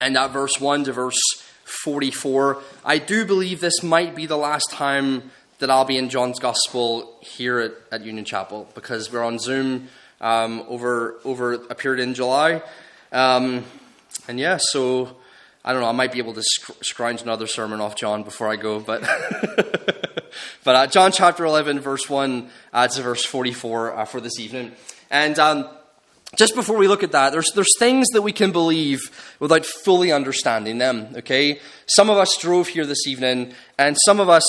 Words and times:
and 0.00 0.16
at 0.16 0.30
verse 0.30 0.58
1 0.58 0.84
to 0.84 0.92
verse 0.92 1.20
44. 1.64 2.62
I 2.84 2.98
do 2.98 3.24
believe 3.24 3.60
this 3.60 3.82
might 3.82 4.14
be 4.14 4.26
the 4.26 4.36
last 4.36 4.70
time 4.70 5.30
that 5.58 5.70
I'll 5.70 5.84
be 5.84 5.98
in 5.98 6.08
John's 6.08 6.38
Gospel 6.38 7.16
here 7.20 7.60
at, 7.60 7.72
at 7.92 8.04
Union 8.04 8.24
Chapel 8.24 8.68
because 8.74 9.12
we're 9.12 9.22
on 9.22 9.38
Zoom 9.38 9.88
um, 10.20 10.64
over 10.68 11.18
over 11.24 11.52
a 11.52 11.74
period 11.74 12.02
in 12.02 12.14
July. 12.14 12.62
Um, 13.12 13.64
and 14.26 14.38
yeah, 14.38 14.58
so 14.58 15.16
I 15.64 15.72
don't 15.72 15.82
know. 15.82 15.88
I 15.88 15.92
might 15.92 16.12
be 16.12 16.18
able 16.18 16.34
to 16.34 16.42
sc- 16.42 16.82
scrounge 16.82 17.22
another 17.22 17.46
sermon 17.46 17.80
off 17.80 17.94
John 17.94 18.22
before 18.22 18.48
I 18.48 18.56
go, 18.56 18.80
but 18.80 19.02
but 20.64 20.76
uh, 20.76 20.86
John 20.86 21.12
chapter 21.12 21.44
eleven, 21.44 21.78
verse 21.78 22.08
one 22.08 22.50
uh, 22.72 22.88
to 22.88 23.02
verse 23.02 23.24
forty-four 23.24 23.96
uh, 23.96 24.04
for 24.06 24.20
this 24.20 24.40
evening, 24.40 24.72
and. 25.10 25.38
Um, 25.38 25.68
just 26.36 26.54
before 26.54 26.76
we 26.76 26.86
look 26.86 27.02
at 27.02 27.12
that, 27.12 27.32
there's, 27.32 27.50
there's 27.52 27.78
things 27.78 28.06
that 28.08 28.22
we 28.22 28.32
can 28.32 28.52
believe 28.52 29.00
without 29.40 29.66
fully 29.66 30.12
understanding 30.12 30.78
them, 30.78 31.08
okay? 31.16 31.60
Some 31.86 32.08
of 32.08 32.18
us 32.18 32.36
drove 32.38 32.68
here 32.68 32.86
this 32.86 33.06
evening, 33.06 33.52
and 33.78 33.96
some 34.04 34.20
of 34.20 34.28
us 34.28 34.44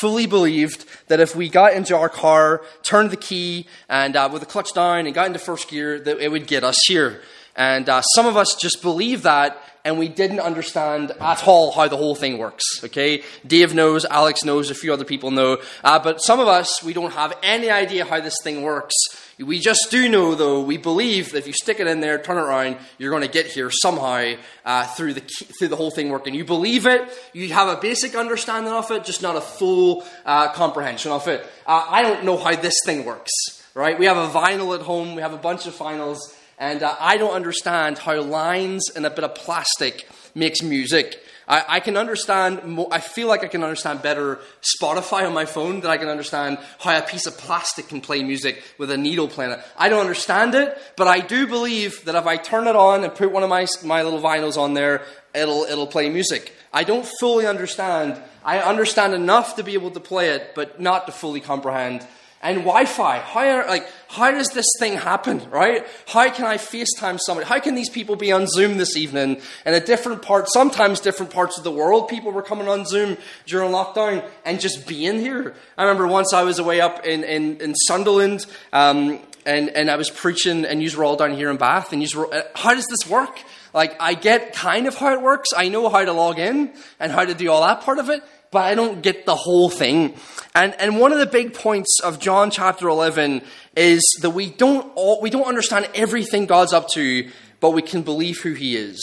fully 0.00 0.26
believed 0.26 0.86
that 1.08 1.20
if 1.20 1.36
we 1.36 1.48
got 1.48 1.74
into 1.74 1.94
our 1.94 2.08
car, 2.08 2.64
turned 2.82 3.10
the 3.10 3.18
key, 3.18 3.66
and 3.88 4.16
uh, 4.16 4.30
with 4.32 4.40
the 4.40 4.46
clutch 4.46 4.72
down 4.72 5.04
and 5.04 5.14
got 5.14 5.26
into 5.26 5.38
first 5.38 5.68
gear, 5.68 6.00
that 6.00 6.18
it 6.18 6.30
would 6.30 6.46
get 6.46 6.64
us 6.64 6.80
here. 6.86 7.20
And 7.54 7.88
uh, 7.88 8.02
some 8.02 8.26
of 8.26 8.36
us 8.36 8.54
just 8.54 8.80
believe 8.80 9.22
that, 9.22 9.60
and 9.84 9.98
we 9.98 10.08
didn't 10.08 10.40
understand 10.40 11.12
at 11.20 11.46
all 11.46 11.70
how 11.70 11.86
the 11.88 11.96
whole 11.96 12.14
thing 12.14 12.38
works. 12.38 12.64
Okay, 12.84 13.22
Dave 13.46 13.74
knows, 13.74 14.04
Alex 14.06 14.42
knows, 14.44 14.70
a 14.70 14.74
few 14.74 14.92
other 14.92 15.04
people 15.04 15.30
know, 15.30 15.58
uh, 15.84 15.98
but 15.98 16.18
some 16.18 16.40
of 16.40 16.48
us 16.48 16.82
we 16.82 16.92
don't 16.92 17.12
have 17.12 17.36
any 17.42 17.70
idea 17.70 18.04
how 18.04 18.20
this 18.20 18.36
thing 18.42 18.62
works. 18.62 18.94
We 19.38 19.58
just 19.58 19.90
do 19.90 20.08
know, 20.08 20.34
though, 20.34 20.62
we 20.62 20.78
believe 20.78 21.32
that 21.32 21.38
if 21.38 21.46
you 21.46 21.52
stick 21.52 21.78
it 21.78 21.86
in 21.86 22.00
there, 22.00 22.18
turn 22.18 22.38
it 22.38 22.40
around, 22.40 22.78
you're 22.96 23.10
going 23.10 23.22
to 23.22 23.28
get 23.28 23.46
here 23.46 23.70
somehow 23.70 24.34
uh, 24.64 24.86
through 24.86 25.12
the 25.12 25.20
through 25.20 25.68
the 25.68 25.76
whole 25.76 25.90
thing 25.90 26.08
working. 26.08 26.34
You 26.34 26.44
believe 26.44 26.86
it, 26.86 27.10
you 27.34 27.52
have 27.52 27.68
a 27.68 27.78
basic 27.78 28.14
understanding 28.14 28.72
of 28.72 28.90
it, 28.90 29.04
just 29.04 29.20
not 29.20 29.36
a 29.36 29.42
full 29.42 30.04
uh, 30.24 30.52
comprehension 30.52 31.12
of 31.12 31.28
it. 31.28 31.46
Uh, 31.66 31.86
I 31.86 32.02
don't 32.02 32.24
know 32.24 32.38
how 32.38 32.56
this 32.56 32.76
thing 32.84 33.04
works. 33.04 33.30
Right? 33.74 33.98
We 33.98 34.06
have 34.06 34.16
a 34.16 34.28
vinyl 34.28 34.74
at 34.74 34.80
home. 34.80 35.14
We 35.14 35.20
have 35.20 35.34
a 35.34 35.36
bunch 35.38 35.66
of 35.66 35.76
vinyls. 35.76 36.16
And 36.58 36.82
uh, 36.82 36.96
I 36.98 37.18
don't 37.18 37.34
understand 37.34 37.98
how 37.98 38.18
lines 38.22 38.88
and 38.96 39.04
a 39.04 39.10
bit 39.10 39.22
of 39.22 39.34
plastic 39.34 40.08
makes 40.34 40.62
music. 40.62 41.22
I, 41.48 41.64
I 41.68 41.80
can 41.80 41.96
understand, 41.96 42.64
mo- 42.64 42.88
I 42.90 43.00
feel 43.00 43.28
like 43.28 43.44
I 43.44 43.48
can 43.48 43.62
understand 43.62 44.02
better 44.02 44.40
Spotify 44.80 45.26
on 45.26 45.32
my 45.32 45.44
phone 45.44 45.80
than 45.80 45.90
I 45.90 45.96
can 45.96 46.08
understand 46.08 46.58
how 46.80 46.98
a 46.98 47.02
piece 47.02 47.26
of 47.26 47.38
plastic 47.38 47.88
can 47.88 48.00
play 48.00 48.22
music 48.22 48.62
with 48.78 48.90
a 48.90 48.96
needle 48.96 49.28
playing 49.28 49.52
it. 49.52 49.60
I 49.76 49.88
don't 49.88 50.00
understand 50.00 50.54
it, 50.54 50.76
but 50.96 51.06
I 51.06 51.20
do 51.20 51.46
believe 51.46 52.04
that 52.04 52.14
if 52.14 52.26
I 52.26 52.36
turn 52.36 52.66
it 52.66 52.76
on 52.76 53.04
and 53.04 53.14
put 53.14 53.30
one 53.30 53.42
of 53.42 53.48
my, 53.48 53.66
my 53.84 54.02
little 54.02 54.20
vinyls 54.20 54.56
on 54.56 54.74
there, 54.74 55.04
it'll, 55.34 55.62
it'll 55.64 55.86
play 55.86 56.08
music. 56.08 56.52
I 56.72 56.84
don't 56.84 57.06
fully 57.20 57.46
understand. 57.46 58.20
I 58.44 58.58
understand 58.58 59.14
enough 59.14 59.56
to 59.56 59.62
be 59.62 59.74
able 59.74 59.92
to 59.92 60.00
play 60.00 60.30
it, 60.30 60.54
but 60.54 60.80
not 60.80 61.06
to 61.06 61.12
fully 61.12 61.40
comprehend 61.40 62.06
and 62.42 62.58
Wi-Fi. 62.58 63.18
How 63.18 63.66
like 63.68 63.88
how 64.08 64.30
does 64.30 64.48
this 64.50 64.66
thing 64.78 64.94
happen, 64.94 65.48
right? 65.50 65.86
How 66.06 66.30
can 66.30 66.44
I 66.44 66.56
FaceTime 66.56 67.18
somebody? 67.20 67.46
How 67.46 67.58
can 67.58 67.74
these 67.74 67.90
people 67.90 68.16
be 68.16 68.32
on 68.32 68.46
Zoom 68.46 68.78
this 68.78 68.96
evening 68.96 69.40
in 69.64 69.74
a 69.74 69.80
different 69.80 70.22
part, 70.22 70.48
sometimes 70.48 71.00
different 71.00 71.32
parts 71.32 71.58
of 71.58 71.64
the 71.64 71.70
world? 71.70 72.08
People 72.08 72.32
were 72.32 72.42
coming 72.42 72.68
on 72.68 72.86
Zoom 72.86 73.16
during 73.46 73.70
lockdown 73.70 74.28
and 74.44 74.60
just 74.60 74.86
being 74.86 75.18
here. 75.18 75.54
I 75.76 75.82
remember 75.82 76.06
once 76.06 76.32
I 76.32 76.42
was 76.42 76.58
away 76.58 76.80
up 76.80 77.04
in 77.04 77.24
in, 77.24 77.60
in 77.60 77.74
Sunderland. 77.74 78.46
Um, 78.72 79.20
and, 79.46 79.68
and 79.70 79.88
I 79.88 79.94
was 79.94 80.10
preaching, 80.10 80.64
and 80.64 80.82
you 80.82 80.98
were 80.98 81.04
all 81.04 81.14
down 81.14 81.32
here 81.36 81.50
in 81.50 81.56
Bath, 81.56 81.92
and 81.92 82.02
you 82.02 82.18
were, 82.18 82.34
uh, 82.34 82.42
how 82.56 82.74
does 82.74 82.86
this 82.88 83.08
work? 83.08 83.38
Like, 83.72 83.96
I 84.00 84.14
get 84.14 84.54
kind 84.54 84.88
of 84.88 84.96
how 84.96 85.12
it 85.12 85.22
works. 85.22 85.50
I 85.56 85.68
know 85.68 85.88
how 85.88 86.04
to 86.04 86.12
log 86.12 86.40
in 86.40 86.72
and 86.98 87.12
how 87.12 87.24
to 87.24 87.32
do 87.32 87.48
all 87.50 87.64
that 87.64 87.82
part 87.82 87.98
of 87.98 88.10
it 88.10 88.24
but 88.56 88.64
I 88.64 88.74
don't 88.74 89.02
get 89.02 89.26
the 89.26 89.36
whole 89.36 89.68
thing. 89.68 90.14
And, 90.54 90.74
and 90.80 90.98
one 90.98 91.12
of 91.12 91.18
the 91.18 91.26
big 91.26 91.52
points 91.52 92.00
of 92.02 92.18
John 92.18 92.50
chapter 92.50 92.88
11 92.88 93.42
is 93.76 94.02
that 94.22 94.30
we 94.30 94.48
don't, 94.48 94.90
all, 94.94 95.20
we 95.20 95.28
don't 95.28 95.44
understand 95.44 95.90
everything 95.94 96.46
God's 96.46 96.72
up 96.72 96.88
to, 96.94 97.30
but 97.60 97.72
we 97.72 97.82
can 97.82 98.00
believe 98.00 98.38
who 98.38 98.54
he 98.54 98.74
is. 98.74 98.98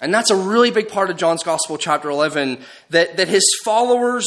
And 0.00 0.12
that's 0.12 0.30
a 0.30 0.34
really 0.36 0.72
big 0.72 0.88
part 0.88 1.10
of 1.10 1.16
John's 1.16 1.44
Gospel, 1.44 1.78
chapter 1.78 2.10
11, 2.10 2.58
that, 2.90 3.16
that 3.18 3.28
his 3.28 3.44
followers, 3.64 4.26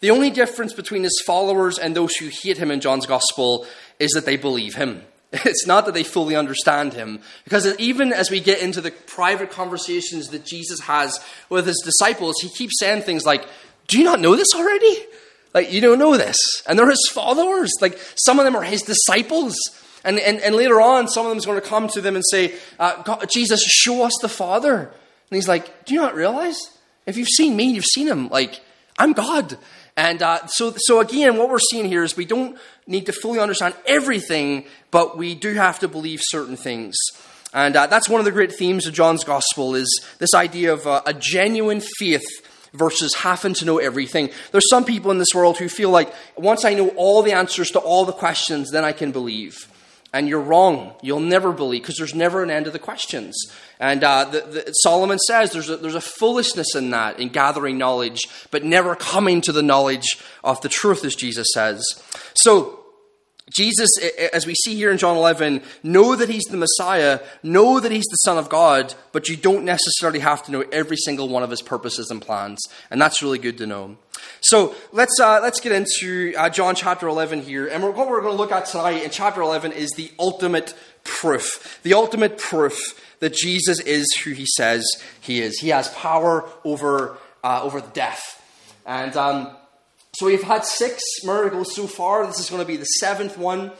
the 0.00 0.10
only 0.10 0.28
difference 0.28 0.74
between 0.74 1.02
his 1.02 1.22
followers 1.24 1.78
and 1.78 1.96
those 1.96 2.14
who 2.16 2.28
hate 2.28 2.58
him 2.58 2.70
in 2.70 2.82
John's 2.82 3.06
Gospel 3.06 3.66
is 3.98 4.10
that 4.10 4.26
they 4.26 4.36
believe 4.36 4.74
him. 4.74 5.00
It's 5.32 5.66
not 5.66 5.86
that 5.86 5.94
they 5.94 6.02
fully 6.02 6.36
understand 6.36 6.92
him. 6.92 7.20
Because 7.44 7.74
even 7.78 8.12
as 8.12 8.30
we 8.30 8.40
get 8.40 8.60
into 8.60 8.80
the 8.80 8.90
private 8.90 9.50
conversations 9.50 10.28
that 10.28 10.44
Jesus 10.44 10.80
has 10.80 11.20
with 11.48 11.66
his 11.66 11.80
disciples, 11.84 12.34
he 12.42 12.50
keeps 12.50 12.78
saying 12.80 13.02
things 13.02 13.24
like, 13.24 13.46
do 13.90 13.98
you 13.98 14.04
not 14.04 14.20
know 14.20 14.36
this 14.36 14.54
already? 14.54 14.96
Like, 15.52 15.72
you 15.72 15.80
don't 15.80 15.98
know 15.98 16.16
this. 16.16 16.36
And 16.66 16.78
they're 16.78 16.88
his 16.88 17.10
followers. 17.12 17.70
Like, 17.80 17.98
some 18.14 18.38
of 18.38 18.44
them 18.44 18.54
are 18.54 18.62
his 18.62 18.82
disciples. 18.82 19.56
And, 20.04 20.18
and, 20.20 20.40
and 20.40 20.54
later 20.54 20.80
on, 20.80 21.08
some 21.08 21.26
of 21.26 21.30
them 21.30 21.38
is 21.38 21.44
going 21.44 21.60
to 21.60 21.66
come 21.66 21.88
to 21.88 22.00
them 22.00 22.14
and 22.14 22.24
say, 22.30 22.54
uh, 22.78 23.02
God, 23.02 23.28
Jesus, 23.32 23.62
show 23.62 24.04
us 24.04 24.12
the 24.22 24.28
Father. 24.28 24.78
And 24.78 25.36
he's 25.36 25.48
like, 25.48 25.84
Do 25.84 25.94
you 25.94 26.00
not 26.00 26.14
realize? 26.14 26.56
If 27.04 27.16
you've 27.16 27.28
seen 27.28 27.56
me, 27.56 27.64
you've 27.72 27.84
seen 27.84 28.06
him. 28.06 28.28
Like, 28.28 28.60
I'm 28.96 29.12
God. 29.12 29.58
And 29.96 30.22
uh, 30.22 30.46
so, 30.46 30.72
so 30.76 31.00
again, 31.00 31.36
what 31.36 31.50
we're 31.50 31.58
seeing 31.58 31.86
here 31.86 32.04
is 32.04 32.16
we 32.16 32.24
don't 32.24 32.56
need 32.86 33.06
to 33.06 33.12
fully 33.12 33.40
understand 33.40 33.74
everything, 33.86 34.66
but 34.90 35.18
we 35.18 35.34
do 35.34 35.54
have 35.54 35.80
to 35.80 35.88
believe 35.88 36.20
certain 36.22 36.56
things. 36.56 36.96
And 37.52 37.74
uh, 37.74 37.88
that's 37.88 38.08
one 38.08 38.20
of 38.20 38.24
the 38.24 38.30
great 38.30 38.52
themes 38.52 38.86
of 38.86 38.94
John's 38.94 39.24
gospel 39.24 39.74
is 39.74 40.00
this 40.18 40.32
idea 40.34 40.72
of 40.72 40.86
uh, 40.86 41.02
a 41.04 41.12
genuine 41.12 41.80
faith 41.98 42.22
versus 42.72 43.14
having 43.14 43.54
to 43.54 43.64
know 43.64 43.78
everything. 43.78 44.30
There's 44.52 44.68
some 44.70 44.84
people 44.84 45.10
in 45.10 45.18
this 45.18 45.34
world 45.34 45.58
who 45.58 45.68
feel 45.68 45.90
like 45.90 46.12
once 46.36 46.64
I 46.64 46.74
know 46.74 46.88
all 46.90 47.22
the 47.22 47.32
answers 47.32 47.70
to 47.70 47.78
all 47.78 48.04
the 48.04 48.12
questions, 48.12 48.70
then 48.70 48.84
I 48.84 48.92
can 48.92 49.12
believe. 49.12 49.66
And 50.12 50.28
you're 50.28 50.40
wrong. 50.40 50.94
You'll 51.02 51.20
never 51.20 51.52
believe 51.52 51.82
because 51.82 51.96
there's 51.96 52.16
never 52.16 52.42
an 52.42 52.50
end 52.50 52.64
to 52.64 52.72
the 52.72 52.80
questions. 52.80 53.36
And 53.78 54.02
uh, 54.02 54.24
the, 54.24 54.40
the, 54.40 54.72
Solomon 54.72 55.18
says 55.20 55.52
there's 55.52 55.70
a, 55.70 55.76
there's 55.76 55.94
a 55.94 56.00
foolishness 56.00 56.74
in 56.74 56.90
that, 56.90 57.20
in 57.20 57.28
gathering 57.28 57.78
knowledge, 57.78 58.22
but 58.50 58.64
never 58.64 58.96
coming 58.96 59.40
to 59.42 59.52
the 59.52 59.62
knowledge 59.62 60.18
of 60.42 60.60
the 60.62 60.68
truth, 60.68 61.04
as 61.04 61.14
Jesus 61.14 61.46
says. 61.54 61.84
So, 62.34 62.79
Jesus, 63.50 63.90
as 64.32 64.46
we 64.46 64.54
see 64.54 64.74
here 64.76 64.90
in 64.90 64.98
John 64.98 65.16
11, 65.16 65.62
know 65.82 66.14
that 66.14 66.28
he's 66.28 66.44
the 66.44 66.56
Messiah, 66.56 67.20
know 67.42 67.80
that 67.80 67.90
he's 67.90 68.06
the 68.06 68.16
Son 68.16 68.38
of 68.38 68.48
God, 68.48 68.94
but 69.12 69.28
you 69.28 69.36
don't 69.36 69.64
necessarily 69.64 70.20
have 70.20 70.44
to 70.44 70.52
know 70.52 70.64
every 70.72 70.96
single 70.96 71.28
one 71.28 71.42
of 71.42 71.50
his 71.50 71.60
purposes 71.60 72.10
and 72.10 72.22
plans. 72.22 72.60
And 72.90 73.00
that's 73.00 73.22
really 73.22 73.38
good 73.38 73.58
to 73.58 73.66
know. 73.66 73.96
So 74.40 74.74
let's, 74.92 75.18
uh, 75.20 75.40
let's 75.42 75.60
get 75.60 75.72
into 75.72 76.34
uh, 76.36 76.48
John 76.48 76.74
chapter 76.74 77.08
11 77.08 77.42
here. 77.42 77.66
And 77.66 77.82
what 77.82 78.08
we're 78.08 78.20
going 78.20 78.34
to 78.34 78.38
look 78.38 78.52
at 78.52 78.66
tonight 78.66 79.02
in 79.02 79.10
chapter 79.10 79.40
11 79.40 79.72
is 79.72 79.90
the 79.92 80.10
ultimate 80.18 80.74
proof. 81.04 81.80
The 81.82 81.94
ultimate 81.94 82.38
proof 82.38 82.78
that 83.20 83.34
Jesus 83.34 83.80
is 83.80 84.06
who 84.24 84.30
he 84.30 84.46
says 84.46 84.86
he 85.20 85.40
is. 85.40 85.58
He 85.60 85.68
has 85.70 85.88
power 85.88 86.48
over, 86.64 87.16
uh, 87.42 87.62
over 87.62 87.80
death. 87.80 88.36
And 88.86 89.16
um, 89.16 89.56
so 90.14 90.26
we've 90.26 90.42
had 90.42 90.64
six 90.64 91.02
miracles 91.24 91.74
so 91.74 91.86
far. 91.86 92.26
This 92.26 92.40
is 92.40 92.50
going 92.50 92.62
to 92.62 92.66
be 92.66 92.76
the 92.76 92.84
seventh 92.84 93.38
one. 93.38 93.72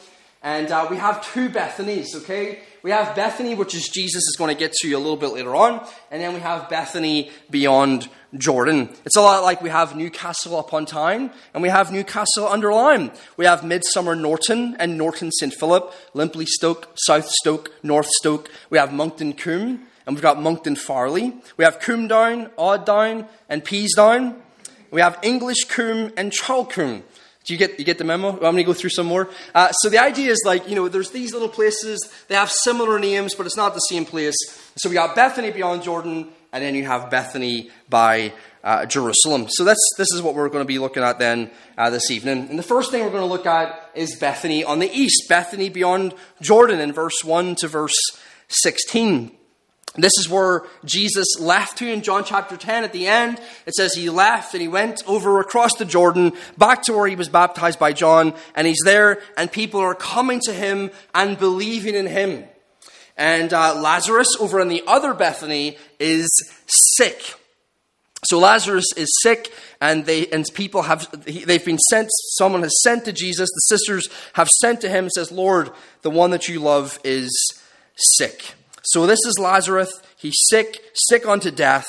And 0.43 0.71
uh, 0.71 0.87
we 0.89 0.97
have 0.97 1.23
two 1.33 1.51
Bethanies, 1.51 2.15
okay? 2.15 2.61
We 2.83 2.93
have 2.93 3.15
Bethany, 3.15 3.55
which 3.55 3.75
is 3.75 3.89
Jesus 3.89 4.23
is 4.23 4.37
going 4.39 4.55
to 4.55 4.59
get 4.59 4.73
to 4.73 4.89
you 4.89 4.97
a 4.97 4.99
little 4.99 5.19
bit 5.19 5.35
later 5.35 5.55
on. 5.55 5.87
And 6.11 6.23
then 6.23 6.33
we 6.33 6.41
have 6.41 6.71
Bethany 6.71 7.31
beyond 7.51 8.09
Jordan. 8.39 8.89
It's 9.05 9.17
a 9.17 9.21
lot 9.21 9.43
like 9.43 9.61
we 9.61 9.69
have 9.69 9.97
Newcastle 9.97 10.59
upon 10.59 10.87
Tyne 10.87 11.31
and 11.53 11.63
we 11.63 11.69
have 11.69 11.93
Newcastle 11.93 12.47
under 12.49 12.73
Lyme. 12.73 13.11
We 13.37 13.45
have 13.45 13.61
Midsomer 13.61 14.19
Norton 14.19 14.77
and 14.79 14.97
Norton 14.97 15.31
St. 15.33 15.53
Philip, 15.53 15.93
Limpley 16.15 16.47
Stoke, 16.47 16.89
South 16.95 17.29
Stoke, 17.29 17.73
North 17.83 18.09
Stoke. 18.09 18.51
We 18.71 18.79
have 18.79 18.95
Monkton 18.95 19.35
Combe 19.35 19.81
and 20.07 20.17
we've 20.17 20.23
got 20.23 20.41
Monkton 20.41 20.77
Farleigh. 20.77 21.35
We 21.59 21.65
have 21.65 21.81
Combe 21.81 22.09
Down, 22.09 22.51
Odd 22.57 22.87
Down, 22.87 23.27
and 23.49 23.63
Peasedown. 23.63 24.37
We 24.91 25.01
have 25.01 25.19
Englishcombe 25.23 26.13
and 26.17 26.33
Charlcombe. 26.33 27.03
Do 27.45 27.55
you 27.55 27.59
get, 27.59 27.79
you 27.79 27.85
get 27.85 27.99
the 27.99 28.05
memo? 28.05 28.33
I'm 28.33 28.39
going 28.39 28.57
to 28.57 28.65
go 28.65 28.75
through 28.75 28.91
some 28.91 29.07
more. 29.07 29.29
Uh, 29.55 29.73
so 29.73 29.89
the 29.89 29.99
idea 29.99 30.31
is 30.31 30.43
like, 30.45 30.69
you 30.69 30.75
know, 30.75 30.89
there's 30.89 31.11
these 31.11 31.33
little 31.33 31.49
places, 31.49 32.13
they 32.29 32.35
have 32.35 32.51
similar 32.51 32.99
names, 32.99 33.35
but 33.35 33.47
it's 33.47 33.57
not 33.57 33.75
the 33.75 33.81
same 33.81 34.05
place. 34.05 34.37
So 34.77 34.89
we 34.89 34.95
got 34.95 35.17
Bethany 35.17 35.51
beyond 35.51 35.83
Jordan, 35.83 36.29
and 36.53 36.63
then 36.63 36.75
you 36.75 36.85
have 36.85 37.11
Bethany 37.11 37.71
by 37.89 38.33
uh, 38.63 38.85
Jerusalem. 38.87 39.47
So 39.49 39.65
that's, 39.65 39.81
this 39.97 40.13
is 40.13 40.21
what 40.21 40.35
we're 40.35 40.49
going 40.49 40.65
to 40.65 40.69
be 40.69 40.79
looking 40.79 41.03
at 41.03 41.19
then 41.19 41.51
uh, 41.79 41.89
this 41.91 42.11
evening. 42.11 42.49
And 42.51 42.59
the 42.59 42.63
first 42.63 42.91
thing 42.91 43.03
we're 43.03 43.11
going 43.11 43.23
to 43.23 43.27
look 43.27 43.47
at 43.47 43.91
is 43.95 44.17
Bethany 44.17 44.63
on 44.63 44.79
the 44.79 44.91
east, 44.93 45.29
Bethany 45.29 45.71
beyond 45.71 46.15
Jordan 46.43 46.79
in 46.79 46.93
verse 46.93 47.25
1 47.25 47.55
to 47.57 47.69
verse 47.69 47.97
16. 48.49 49.33
This 49.97 50.13
is 50.19 50.29
where 50.29 50.63
Jesus 50.85 51.27
left 51.41 51.79
to 51.79 51.87
in 51.91 52.03
John 52.03 52.25
chapter 52.25 52.57
10 52.57 52.85
at 52.85 52.93
the 52.93 53.09
end. 53.09 53.41
It 53.67 53.75
says 53.75 53.93
he 53.93 54.09
left 54.09 54.55
and 54.55 54.63
he 54.63 54.69
went 54.69 55.03
over 55.07 55.41
across 55.41 55.75
the 55.75 55.85
Jordan 55.85 56.33
back 56.57 56.83
to 56.83 56.93
where 56.93 57.09
he 57.09 57.17
was 57.17 57.29
baptized 57.29 57.79
by 57.81 57.93
John 57.93 58.35
and 58.55 58.69
he's 58.69 58.83
there 58.85 59.21
and 59.37 59.51
people 59.51 59.81
are 59.81 59.97
coming 59.97 60.41
to 60.45 60.53
him 60.53 60.91
and 61.13 61.37
believing 61.39 61.97
in 61.97 62.07
him. 62.07 62.45
and 63.17 63.53
uh, 63.53 63.75
Lazarus 63.79 64.29
over 64.41 64.61
in 64.61 64.69
the 64.69 64.83
other 64.87 65.13
Bethany 65.13 65.77
is 65.99 66.31
sick. 66.97 67.35
So 68.25 68.39
Lazarus 68.39 68.87
is 68.97 69.09
sick, 69.23 69.53
and 69.81 70.05
they 70.05 70.27
and 70.27 70.45
people 70.55 70.83
have 70.83 71.11
they've 71.25 71.65
been 71.65 71.79
sent. 71.79 72.09
Someone 72.39 72.63
has 72.63 72.83
sent 72.83 73.07
to 73.07 73.13
Jesus. 73.13 73.49
The 73.49 73.77
sisters 73.77 74.09
have 74.35 74.49
sent 74.49 74.83
to 74.83 74.89
him. 74.91 75.05
And 75.05 75.13
says, 75.13 75.33
"Lord, 75.33 75.71
the 76.03 76.11
one 76.11 76.31
that 76.31 76.47
you 76.49 76.61
love 76.61 76.99
is 77.03 77.31
sick." 77.97 78.55
So 78.83 79.07
this 79.07 79.21
is 79.27 79.39
Lazarus. 79.39 80.01
He's 80.17 80.37
sick, 80.49 80.83
sick 81.09 81.27
unto 81.27 81.51
death, 81.51 81.87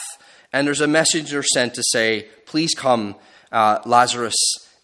and 0.51 0.67
there's 0.67 0.81
a 0.81 0.88
messenger 0.88 1.43
sent 1.43 1.73
to 1.75 1.83
say, 1.83 2.27
"Please 2.45 2.73
come. 2.73 3.15
Uh, 3.51 3.79
Lazarus 3.85 4.35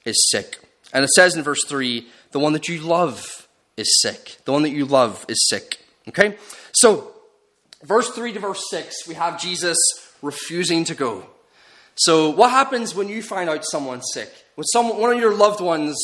is 0.05 0.29
sick." 0.29 0.59
And 0.93 1.03
it 1.03 1.09
says 1.11 1.35
in 1.35 1.43
verse 1.43 1.63
three, 1.67 2.07
"The 2.31 2.39
one 2.39 2.53
that 2.53 2.67
you 2.67 2.79
love 2.79 3.47
is 3.75 4.01
sick. 4.01 4.37
The 4.45 4.53
one 4.53 4.63
that 4.63 4.71
you 4.71 4.85
love 4.85 5.25
is 5.27 5.47
sick." 5.49 5.79
Okay, 6.07 6.37
so 6.73 7.11
verse 7.83 8.09
three 8.11 8.33
to 8.33 8.39
verse 8.39 8.63
six, 8.69 9.07
we 9.07 9.15
have 9.15 9.39
Jesus 9.41 9.77
refusing 10.21 10.83
to 10.85 10.95
go. 10.95 11.27
So, 11.95 12.29
what 12.29 12.51
happens 12.51 12.93
when 12.93 13.09
you 13.09 13.23
find 13.23 13.49
out 13.49 13.65
someone's 13.65 14.05
sick? 14.13 14.31
When 14.55 14.65
someone, 14.65 14.99
one 14.99 15.13
of 15.13 15.19
your 15.19 15.33
loved 15.33 15.61
ones 15.61 15.97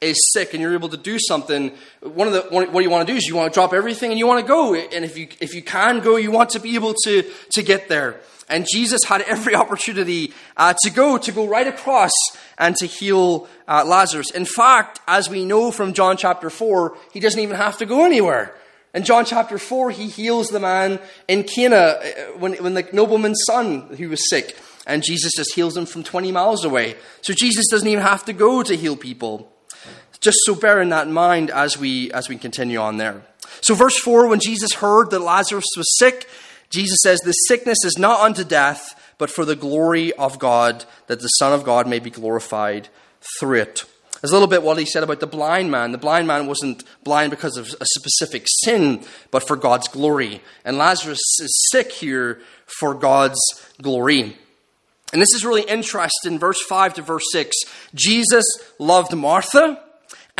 is 0.00 0.16
sick 0.32 0.54
and 0.54 0.62
you're 0.62 0.74
able 0.74 0.88
to 0.88 0.96
do 0.96 1.18
something, 1.18 1.72
one 2.00 2.26
of 2.26 2.32
the 2.32 2.42
what 2.50 2.82
you 2.82 2.90
want 2.90 3.06
to 3.06 3.12
do 3.12 3.16
is 3.16 3.26
you 3.26 3.36
want 3.36 3.52
to 3.52 3.54
drop 3.54 3.72
everything 3.72 4.10
and 4.10 4.18
you 4.18 4.26
want 4.26 4.40
to 4.40 4.46
go. 4.46 4.74
And 4.74 5.04
if 5.04 5.18
you 5.18 5.28
if 5.40 5.54
you 5.54 5.62
can 5.62 6.00
go, 6.00 6.16
you 6.16 6.30
want 6.30 6.50
to 6.50 6.60
be 6.60 6.74
able 6.74 6.94
to 7.04 7.22
to 7.50 7.62
get 7.62 7.88
there. 7.88 8.20
And 8.48 8.66
Jesus 8.70 9.04
had 9.04 9.22
every 9.22 9.54
opportunity 9.62 10.32
uh, 10.56 10.74
to 10.82 10.90
go, 10.90 11.18
to 11.18 11.32
go 11.32 11.46
right 11.46 11.66
across 11.66 12.12
and 12.58 12.74
to 12.76 12.86
heal 12.86 13.48
uh, 13.68 13.84
Lazarus. 13.86 14.30
In 14.32 14.44
fact, 14.44 15.00
as 15.06 15.30
we 15.30 15.44
know 15.44 15.70
from 15.70 15.92
John 15.92 16.16
chapter 16.16 16.50
4, 16.50 16.96
he 17.12 17.20
doesn't 17.20 17.38
even 17.38 17.56
have 17.56 17.78
to 17.78 17.86
go 17.86 18.04
anywhere. 18.04 18.54
In 18.92 19.04
John 19.04 19.24
chapter 19.24 19.56
4, 19.56 19.92
he 19.92 20.08
heals 20.08 20.48
the 20.48 20.58
man 20.58 20.98
in 21.28 21.44
Cana 21.44 21.76
uh, 21.76 22.00
when, 22.38 22.54
when 22.54 22.74
the 22.74 22.88
nobleman's 22.92 23.40
son 23.46 23.82
who 23.96 24.08
was 24.08 24.28
sick 24.28 24.56
and 24.84 25.04
Jesus 25.04 25.32
just 25.36 25.54
heals 25.54 25.76
him 25.76 25.86
from 25.86 26.02
20 26.02 26.32
miles 26.32 26.64
away. 26.64 26.96
So 27.20 27.32
Jesus 27.32 27.68
doesn't 27.68 27.86
even 27.86 28.02
have 28.02 28.24
to 28.24 28.32
go 28.32 28.64
to 28.64 28.76
heal 28.76 28.96
people. 28.96 29.52
Just 30.20 30.38
so 30.44 30.54
bear 30.54 30.80
in 30.80 30.90
that 30.90 31.08
mind 31.08 31.50
as 31.50 31.78
we 31.78 32.12
as 32.12 32.28
we 32.28 32.36
continue 32.36 32.78
on 32.78 32.98
there. 32.98 33.22
So 33.62 33.74
verse 33.74 33.98
4 33.98 34.28
when 34.28 34.40
Jesus 34.40 34.74
heard 34.74 35.10
that 35.10 35.20
Lazarus 35.20 35.66
was 35.76 35.98
sick, 35.98 36.28
Jesus 36.68 36.98
says 37.02 37.20
the 37.20 37.32
sickness 37.32 37.84
is 37.84 37.98
not 37.98 38.20
unto 38.20 38.44
death, 38.44 39.14
but 39.18 39.30
for 39.30 39.44
the 39.44 39.56
glory 39.56 40.12
of 40.14 40.38
God, 40.38 40.84
that 41.08 41.20
the 41.20 41.28
Son 41.28 41.52
of 41.52 41.64
God 41.64 41.88
may 41.88 41.98
be 41.98 42.10
glorified 42.10 42.88
through 43.38 43.60
it. 43.60 43.84
There's 44.20 44.32
a 44.32 44.34
little 44.34 44.48
bit 44.48 44.62
what 44.62 44.78
he 44.78 44.84
said 44.84 45.02
about 45.02 45.20
the 45.20 45.26
blind 45.26 45.70
man. 45.70 45.92
The 45.92 45.98
blind 45.98 46.26
man 46.26 46.46
wasn't 46.46 46.84
blind 47.04 47.30
because 47.30 47.56
of 47.56 47.74
a 47.80 47.86
specific 47.86 48.44
sin, 48.64 49.02
but 49.30 49.46
for 49.46 49.56
God's 49.56 49.88
glory. 49.88 50.42
And 50.64 50.76
Lazarus 50.76 51.20
is 51.40 51.68
sick 51.72 51.90
here 51.90 52.40
for 52.66 52.94
God's 52.94 53.40
glory. 53.80 54.36
And 55.12 55.20
this 55.20 55.34
is 55.34 55.44
really 55.44 55.62
interesting, 55.62 56.38
verse 56.38 56.62
5 56.62 56.94
to 56.94 57.02
verse 57.02 57.24
6. 57.32 57.56
Jesus 57.94 58.44
loved 58.78 59.16
Martha, 59.16 59.82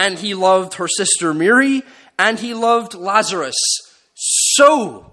and 0.00 0.18
he 0.18 0.32
loved 0.32 0.74
her 0.74 0.88
sister 0.88 1.34
Mary, 1.34 1.82
and 2.18 2.38
he 2.38 2.54
loved 2.54 2.94
Lazarus. 2.94 3.54
So, 4.14 5.12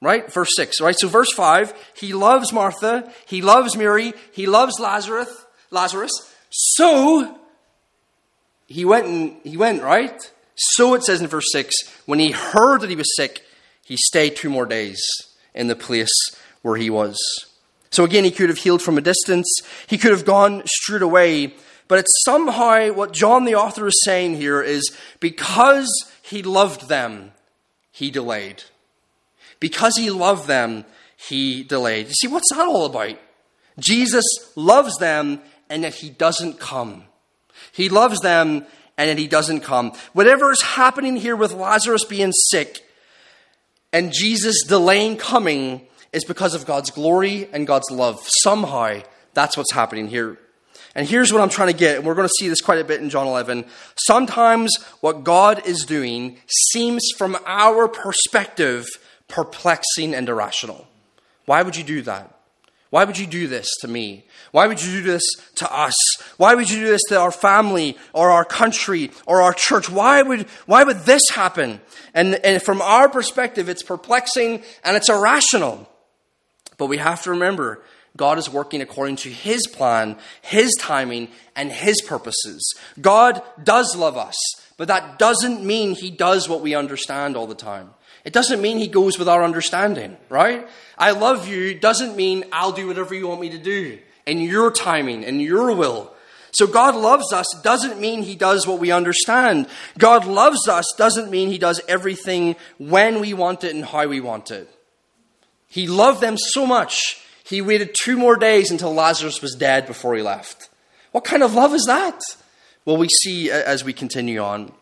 right? 0.00 0.30
Verse 0.32 0.50
6, 0.56 0.80
right? 0.80 0.98
So 0.98 1.06
verse 1.06 1.32
5, 1.32 1.72
he 1.94 2.12
loves 2.12 2.52
Martha, 2.52 3.08
he 3.26 3.42
loves 3.42 3.76
Mary, 3.76 4.12
he 4.32 4.46
loves 4.46 4.80
Lazarus, 4.80 5.46
Lazarus. 5.70 6.10
So 6.50 7.38
he 8.66 8.84
went 8.84 9.06
and 9.06 9.36
he 9.44 9.56
went, 9.56 9.84
right? 9.84 10.20
So 10.56 10.94
it 10.94 11.04
says 11.04 11.20
in 11.20 11.28
verse 11.28 11.52
6, 11.52 11.72
when 12.04 12.18
he 12.18 12.32
heard 12.32 12.80
that 12.80 12.90
he 12.90 12.96
was 12.96 13.14
sick, 13.16 13.44
he 13.84 13.96
stayed 13.96 14.34
two 14.34 14.50
more 14.50 14.66
days 14.66 15.00
in 15.54 15.68
the 15.68 15.76
place 15.76 16.10
where 16.62 16.76
he 16.76 16.90
was. 16.90 17.16
So 17.90 18.02
again, 18.02 18.24
he 18.24 18.32
could 18.32 18.48
have 18.48 18.58
healed 18.58 18.82
from 18.82 18.98
a 18.98 19.00
distance, 19.00 19.46
he 19.86 19.96
could 19.96 20.10
have 20.10 20.24
gone 20.24 20.64
straight 20.66 21.02
away. 21.02 21.54
But 21.88 21.98
it's 21.98 22.24
somehow 22.24 22.92
what 22.92 23.12
John 23.12 23.44
the 23.44 23.54
author 23.54 23.86
is 23.86 24.00
saying 24.04 24.36
here 24.36 24.62
is 24.62 24.96
because 25.20 25.90
he 26.22 26.42
loved 26.42 26.88
them, 26.88 27.32
he 27.90 28.10
delayed. 28.10 28.64
Because 29.60 29.96
he 29.96 30.10
loved 30.10 30.46
them, 30.48 30.84
he 31.16 31.62
delayed. 31.62 32.08
You 32.08 32.14
see, 32.14 32.28
what's 32.28 32.50
that 32.50 32.66
all 32.66 32.86
about? 32.86 33.18
Jesus 33.78 34.24
loves 34.56 34.96
them 34.98 35.40
and 35.68 35.82
yet 35.82 35.94
he 35.94 36.10
doesn't 36.10 36.58
come. 36.58 37.04
He 37.72 37.88
loves 37.88 38.20
them 38.20 38.66
and 38.98 39.08
yet 39.08 39.18
he 39.18 39.28
doesn't 39.28 39.60
come. 39.60 39.92
Whatever 40.12 40.50
is 40.50 40.62
happening 40.62 41.16
here 41.16 41.36
with 41.36 41.52
Lazarus 41.52 42.04
being 42.04 42.32
sick 42.50 42.86
and 43.92 44.12
Jesus 44.12 44.64
delaying 44.66 45.16
coming 45.16 45.86
is 46.12 46.24
because 46.24 46.54
of 46.54 46.66
God's 46.66 46.90
glory 46.90 47.48
and 47.52 47.66
God's 47.66 47.90
love. 47.90 48.20
Somehow, 48.42 49.00
that's 49.34 49.56
what's 49.56 49.72
happening 49.72 50.08
here. 50.08 50.38
And 50.94 51.08
here's 51.08 51.32
what 51.32 51.40
I'm 51.40 51.48
trying 51.48 51.68
to 51.68 51.78
get, 51.78 51.96
and 51.96 52.06
we're 52.06 52.14
going 52.14 52.28
to 52.28 52.34
see 52.38 52.48
this 52.48 52.60
quite 52.60 52.78
a 52.78 52.84
bit 52.84 53.00
in 53.00 53.08
John 53.08 53.26
11. 53.26 53.64
Sometimes 53.96 54.76
what 55.00 55.24
God 55.24 55.66
is 55.66 55.86
doing 55.86 56.36
seems, 56.46 57.08
from 57.16 57.36
our 57.46 57.88
perspective, 57.88 58.86
perplexing 59.28 60.14
and 60.14 60.28
irrational. 60.28 60.86
Why 61.46 61.62
would 61.62 61.76
you 61.76 61.84
do 61.84 62.02
that? 62.02 62.38
Why 62.90 63.04
would 63.04 63.16
you 63.16 63.26
do 63.26 63.48
this 63.48 63.74
to 63.80 63.88
me? 63.88 64.26
Why 64.50 64.66
would 64.66 64.84
you 64.84 65.00
do 65.00 65.02
this 65.02 65.22
to 65.54 65.74
us? 65.74 65.94
Why 66.36 66.54
would 66.54 66.68
you 66.68 66.80
do 66.80 66.86
this 66.88 67.00
to 67.08 67.18
our 67.18 67.32
family 67.32 67.96
or 68.12 68.30
our 68.30 68.44
country 68.44 69.10
or 69.26 69.40
our 69.40 69.54
church? 69.54 69.88
Why 69.88 70.20
would, 70.20 70.42
why 70.66 70.84
would 70.84 70.98
this 71.00 71.22
happen? 71.30 71.80
And, 72.12 72.34
and 72.44 72.62
from 72.62 72.82
our 72.82 73.08
perspective, 73.08 73.70
it's 73.70 73.82
perplexing 73.82 74.62
and 74.84 74.94
it's 74.94 75.08
irrational. 75.08 75.88
But 76.76 76.86
we 76.86 76.98
have 76.98 77.22
to 77.22 77.30
remember 77.30 77.82
God 78.16 78.38
is 78.38 78.50
working 78.50 78.80
according 78.80 79.16
to 79.16 79.30
His 79.30 79.66
plan, 79.66 80.16
His 80.42 80.74
timing, 80.78 81.28
and 81.56 81.70
His 81.72 82.00
purposes. 82.02 82.74
God 83.00 83.42
does 83.62 83.96
love 83.96 84.16
us, 84.16 84.36
but 84.76 84.88
that 84.88 85.18
doesn't 85.18 85.64
mean 85.64 85.94
He 85.94 86.10
does 86.10 86.48
what 86.48 86.60
we 86.60 86.74
understand 86.74 87.36
all 87.36 87.46
the 87.46 87.54
time. 87.54 87.90
It 88.24 88.32
doesn't 88.32 88.60
mean 88.60 88.78
He 88.78 88.88
goes 88.88 89.18
with 89.18 89.28
our 89.28 89.42
understanding, 89.42 90.16
right? 90.28 90.68
I 90.98 91.12
love 91.12 91.48
you 91.48 91.74
doesn't 91.74 92.16
mean 92.16 92.44
I'll 92.52 92.72
do 92.72 92.86
whatever 92.86 93.14
you 93.14 93.28
want 93.28 93.40
me 93.40 93.50
to 93.50 93.58
do 93.58 93.98
in 94.26 94.38
your 94.38 94.70
timing, 94.70 95.22
in 95.22 95.40
your 95.40 95.74
will. 95.74 96.12
So 96.52 96.66
God 96.66 96.94
loves 96.94 97.32
us 97.32 97.46
doesn't 97.62 97.98
mean 97.98 98.22
He 98.22 98.36
does 98.36 98.66
what 98.66 98.78
we 98.78 98.92
understand. 98.92 99.68
God 99.98 100.26
loves 100.26 100.68
us 100.68 100.84
doesn't 100.98 101.30
mean 101.30 101.48
He 101.48 101.58
does 101.58 101.80
everything 101.88 102.56
when 102.78 103.20
we 103.20 103.32
want 103.32 103.64
it 103.64 103.74
and 103.74 103.84
how 103.84 104.06
we 104.06 104.20
want 104.20 104.50
it. 104.50 104.68
He 105.66 105.86
loved 105.86 106.20
them 106.20 106.36
so 106.36 106.66
much, 106.66 107.21
he 107.44 107.60
waited 107.60 107.94
two 108.02 108.16
more 108.16 108.36
days 108.36 108.70
until 108.70 108.94
Lazarus 108.94 109.42
was 109.42 109.54
dead 109.54 109.86
before 109.86 110.14
he 110.14 110.22
left. 110.22 110.68
What 111.12 111.24
kind 111.24 111.42
of 111.42 111.54
love 111.54 111.74
is 111.74 111.84
that? 111.86 112.20
Well, 112.84 112.96
we 112.96 113.08
see 113.08 113.50
as 113.50 113.84
we 113.84 113.92
continue 113.92 114.40
on. 114.40 114.72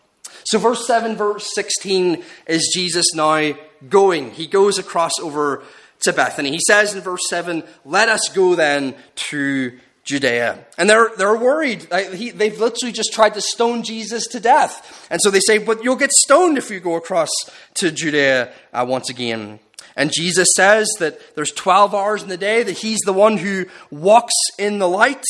So, 0.44 0.58
verse 0.58 0.86
7, 0.86 1.16
verse 1.16 1.50
16 1.54 2.22
is 2.46 2.70
Jesus 2.74 3.14
now 3.14 3.54
going. 3.88 4.30
He 4.30 4.46
goes 4.46 4.78
across 4.78 5.12
over 5.20 5.62
to 6.00 6.12
Bethany. 6.12 6.50
He 6.50 6.60
says 6.66 6.94
in 6.94 7.02
verse 7.02 7.28
7, 7.28 7.62
Let 7.84 8.08
us 8.08 8.28
go 8.34 8.54
then 8.54 8.94
to 9.30 9.78
Judea. 10.04 10.64
And 10.78 10.88
they're, 10.88 11.10
they're 11.16 11.36
worried. 11.36 11.82
They've 11.82 12.58
literally 12.58 12.92
just 12.92 13.12
tried 13.12 13.34
to 13.34 13.40
stone 13.40 13.82
Jesus 13.82 14.26
to 14.28 14.40
death. 14.40 15.06
And 15.10 15.20
so 15.22 15.30
they 15.30 15.40
say, 15.40 15.58
But 15.58 15.84
you'll 15.84 15.96
get 15.96 16.12
stoned 16.12 16.56
if 16.56 16.70
you 16.70 16.80
go 16.80 16.96
across 16.96 17.30
to 17.74 17.90
Judea 17.90 18.52
uh, 18.72 18.86
once 18.88 19.10
again. 19.10 19.60
And 19.96 20.12
Jesus 20.12 20.48
says 20.56 20.88
that 20.98 21.34
there's 21.34 21.50
12 21.50 21.94
hours 21.94 22.22
in 22.22 22.28
the 22.28 22.36
day, 22.36 22.62
that 22.62 22.78
he's 22.78 23.00
the 23.00 23.12
one 23.12 23.36
who 23.36 23.66
walks 23.90 24.34
in 24.58 24.78
the 24.78 24.88
light 24.88 25.24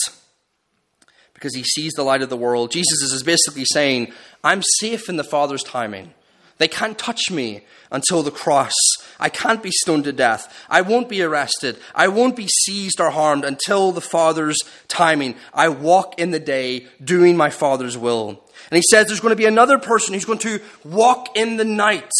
because 1.35 1.55
he 1.55 1.65
sees 1.65 1.93
the 1.95 2.03
light 2.03 2.21
of 2.21 2.29
the 2.29 2.37
world. 2.37 2.71
Jesus 2.71 3.01
is 3.01 3.23
basically 3.23 3.65
saying, 3.65 4.13
I'm 4.45 4.63
safe 4.63 5.09
in 5.09 5.17
the 5.17 5.25
Father's 5.25 5.63
timing. 5.63 6.13
They 6.59 6.69
can't 6.69 6.99
touch 6.99 7.31
me 7.31 7.63
until 7.91 8.23
the 8.23 8.31
cross. 8.31 8.75
I 9.19 9.31
can't 9.31 9.63
be 9.63 9.71
stoned 9.71 10.05
to 10.05 10.13
death. 10.13 10.55
I 10.69 10.83
won't 10.83 11.09
be 11.09 11.23
arrested. 11.23 11.79
I 11.95 12.09
won't 12.09 12.37
be 12.37 12.47
seized 12.47 13.01
or 13.01 13.09
harmed 13.09 13.47
until 13.47 13.93
the 13.93 14.03
Father's 14.03 14.59
timing. 14.87 15.37
I 15.55 15.71
walk 15.71 16.19
in 16.19 16.31
the 16.31 16.39
day 16.39 16.87
doing 17.03 17.39
my 17.39 17.49
Father's 17.49 17.97
will. 17.97 18.45
And 18.71 18.77
he 18.77 18.83
says 18.91 19.07
there's 19.07 19.21
going 19.21 19.33
to 19.33 19.37
be 19.37 19.47
another 19.47 19.79
person 19.79 20.13
who's 20.13 20.27
going 20.27 20.39
to 20.41 20.61
walk 20.85 21.35
in 21.35 21.57
the 21.57 21.65
night 21.65 22.11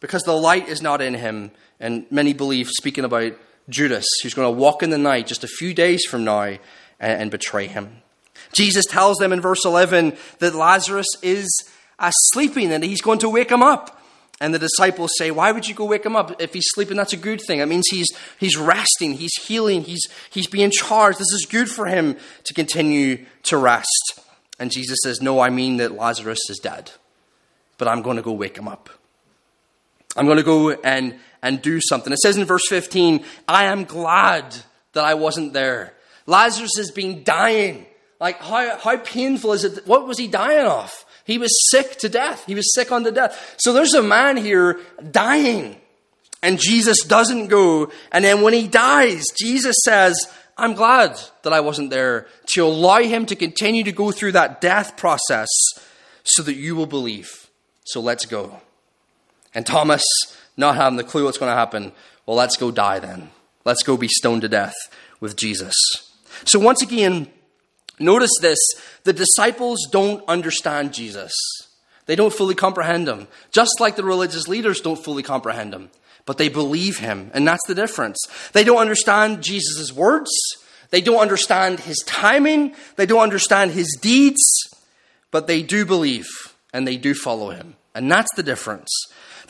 because 0.00 0.22
the 0.22 0.36
light 0.36 0.68
is 0.68 0.82
not 0.82 1.00
in 1.00 1.14
him. 1.14 1.50
And 1.78 2.06
many 2.10 2.32
believe, 2.32 2.68
speaking 2.68 3.04
about 3.04 3.32
Judas, 3.68 4.06
who's 4.22 4.34
going 4.34 4.52
to 4.52 4.58
walk 4.58 4.82
in 4.82 4.90
the 4.90 4.98
night 4.98 5.26
just 5.26 5.44
a 5.44 5.48
few 5.48 5.72
days 5.72 6.04
from 6.04 6.24
now 6.24 6.42
and, 6.42 6.60
and 6.98 7.30
betray 7.30 7.66
him. 7.66 8.02
Jesus 8.52 8.86
tells 8.86 9.18
them 9.18 9.32
in 9.32 9.40
verse 9.40 9.64
11 9.64 10.16
that 10.38 10.54
Lazarus 10.54 11.06
is 11.22 11.48
sleeping 12.32 12.72
and 12.72 12.82
he's 12.82 13.00
going 13.00 13.18
to 13.20 13.28
wake 13.28 13.50
him 13.50 13.62
up. 13.62 13.98
And 14.42 14.54
the 14.54 14.58
disciples 14.58 15.10
say, 15.18 15.30
Why 15.30 15.52
would 15.52 15.68
you 15.68 15.74
go 15.74 15.84
wake 15.84 16.06
him 16.06 16.16
up? 16.16 16.40
If 16.40 16.54
he's 16.54 16.64
sleeping, 16.68 16.96
that's 16.96 17.12
a 17.12 17.18
good 17.18 17.42
thing. 17.42 17.60
It 17.60 17.66
means 17.66 17.88
he's, 17.90 18.08
he's 18.38 18.56
resting, 18.56 19.12
he's 19.12 19.34
healing, 19.34 19.82
he's, 19.82 20.06
he's 20.30 20.46
being 20.46 20.70
charged. 20.70 21.18
This 21.18 21.32
is 21.32 21.46
good 21.48 21.68
for 21.68 21.84
him 21.84 22.16
to 22.44 22.54
continue 22.54 23.26
to 23.44 23.58
rest. 23.58 24.20
And 24.58 24.70
Jesus 24.70 24.98
says, 25.02 25.20
No, 25.20 25.40
I 25.40 25.50
mean 25.50 25.76
that 25.76 25.92
Lazarus 25.92 26.40
is 26.48 26.58
dead, 26.58 26.92
but 27.76 27.86
I'm 27.86 28.00
going 28.00 28.16
to 28.16 28.22
go 28.22 28.32
wake 28.32 28.56
him 28.56 28.66
up. 28.66 28.88
I'm 30.16 30.26
going 30.26 30.38
to 30.38 30.44
go 30.44 30.70
and, 30.70 31.16
and 31.42 31.62
do 31.62 31.80
something. 31.80 32.12
It 32.12 32.18
says 32.18 32.36
in 32.36 32.44
verse 32.44 32.66
15, 32.68 33.24
I 33.46 33.66
am 33.66 33.84
glad 33.84 34.56
that 34.92 35.04
I 35.04 35.14
wasn't 35.14 35.52
there. 35.52 35.94
Lazarus 36.26 36.72
has 36.76 36.90
been 36.90 37.22
dying. 37.24 37.86
Like, 38.18 38.40
how, 38.40 38.78
how 38.78 38.96
painful 38.98 39.52
is 39.52 39.64
it? 39.64 39.86
What 39.86 40.06
was 40.06 40.18
he 40.18 40.26
dying 40.26 40.66
of? 40.66 41.04
He 41.24 41.38
was 41.38 41.70
sick 41.70 41.96
to 41.98 42.08
death. 42.08 42.44
He 42.46 42.54
was 42.54 42.74
sick 42.74 42.90
unto 42.90 43.10
death. 43.10 43.56
So 43.58 43.72
there's 43.72 43.94
a 43.94 44.02
man 44.02 44.36
here 44.36 44.80
dying. 45.10 45.76
And 46.42 46.58
Jesus 46.58 47.04
doesn't 47.04 47.48
go. 47.48 47.90
And 48.10 48.24
then 48.24 48.42
when 48.42 48.54
he 48.54 48.66
dies, 48.66 49.24
Jesus 49.38 49.76
says, 49.84 50.26
I'm 50.56 50.74
glad 50.74 51.18
that 51.42 51.52
I 51.52 51.60
wasn't 51.60 51.90
there 51.90 52.26
to 52.54 52.64
allow 52.64 52.98
him 52.98 53.26
to 53.26 53.36
continue 53.36 53.84
to 53.84 53.92
go 53.92 54.10
through 54.10 54.32
that 54.32 54.60
death 54.60 54.96
process 54.96 55.48
so 56.24 56.42
that 56.42 56.54
you 56.54 56.76
will 56.76 56.86
believe. 56.86 57.48
So 57.84 58.00
let's 58.00 58.26
go. 58.26 58.60
And 59.54 59.66
Thomas, 59.66 60.04
not 60.56 60.76
having 60.76 60.96
the 60.96 61.04
clue 61.04 61.24
what's 61.24 61.38
going 61.38 61.50
to 61.50 61.56
happen, 61.56 61.92
well, 62.26 62.36
let's 62.36 62.56
go 62.56 62.70
die 62.70 62.98
then. 62.98 63.30
Let's 63.64 63.82
go 63.82 63.96
be 63.96 64.08
stoned 64.08 64.42
to 64.42 64.48
death 64.48 64.74
with 65.20 65.36
Jesus. 65.36 65.74
So 66.44 66.58
once 66.58 66.82
again, 66.82 67.28
notice 67.98 68.32
this 68.40 68.58
the 69.04 69.12
disciples 69.12 69.86
don't 69.90 70.22
understand 70.28 70.94
Jesus. 70.94 71.32
They 72.06 72.16
don't 72.16 72.32
fully 72.32 72.54
comprehend 72.54 73.08
him, 73.08 73.28
just 73.52 73.80
like 73.80 73.96
the 73.96 74.04
religious 74.04 74.48
leaders 74.48 74.80
don't 74.80 75.02
fully 75.02 75.22
comprehend 75.22 75.74
him 75.74 75.90
but 76.30 76.38
they 76.38 76.48
believe 76.48 76.98
him. 76.98 77.30
And 77.34 77.44
that's 77.44 77.66
the 77.66 77.74
difference. 77.74 78.18
They 78.52 78.64
don't 78.64 78.78
understand 78.78 79.42
Jesus' 79.42 79.92
words. 79.92 80.30
They 80.90 81.00
don't 81.00 81.20
understand 81.20 81.80
his 81.80 81.98
timing. 82.06 82.74
They 82.94 83.06
don't 83.06 83.22
understand 83.22 83.72
his 83.72 83.98
deeds, 84.00 84.40
but 85.30 85.46
they 85.46 85.62
do 85.62 85.84
believe 85.84 86.28
and 86.72 86.86
they 86.86 86.96
do 86.96 87.14
follow 87.14 87.50
him. 87.50 87.74
And 87.96 88.08
that's 88.08 88.32
the 88.36 88.44
difference. 88.44 88.90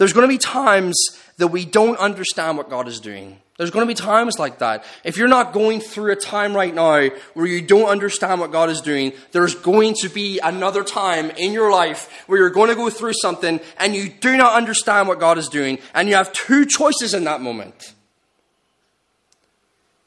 There's 0.00 0.14
going 0.14 0.26
to 0.26 0.32
be 0.32 0.38
times 0.38 0.98
that 1.36 1.48
we 1.48 1.66
don't 1.66 1.98
understand 1.98 2.56
what 2.56 2.70
God 2.70 2.88
is 2.88 3.00
doing. 3.00 3.36
There's 3.58 3.70
going 3.70 3.86
to 3.86 3.86
be 3.86 3.94
times 3.94 4.38
like 4.38 4.60
that. 4.60 4.82
If 5.04 5.18
you're 5.18 5.28
not 5.28 5.52
going 5.52 5.80
through 5.80 6.10
a 6.12 6.16
time 6.16 6.56
right 6.56 6.74
now 6.74 7.10
where 7.34 7.46
you 7.46 7.60
don't 7.60 7.84
understand 7.84 8.40
what 8.40 8.50
God 8.50 8.70
is 8.70 8.80
doing, 8.80 9.12
there's 9.32 9.54
going 9.54 9.92
to 10.00 10.08
be 10.08 10.38
another 10.38 10.84
time 10.84 11.28
in 11.32 11.52
your 11.52 11.70
life 11.70 12.24
where 12.26 12.38
you're 12.38 12.48
going 12.48 12.70
to 12.70 12.74
go 12.76 12.88
through 12.88 13.12
something 13.12 13.60
and 13.78 13.94
you 13.94 14.08
do 14.08 14.38
not 14.38 14.54
understand 14.54 15.06
what 15.06 15.20
God 15.20 15.36
is 15.36 15.50
doing, 15.50 15.78
and 15.92 16.08
you 16.08 16.14
have 16.14 16.32
two 16.32 16.64
choices 16.64 17.12
in 17.12 17.24
that 17.24 17.42
moment. 17.42 17.92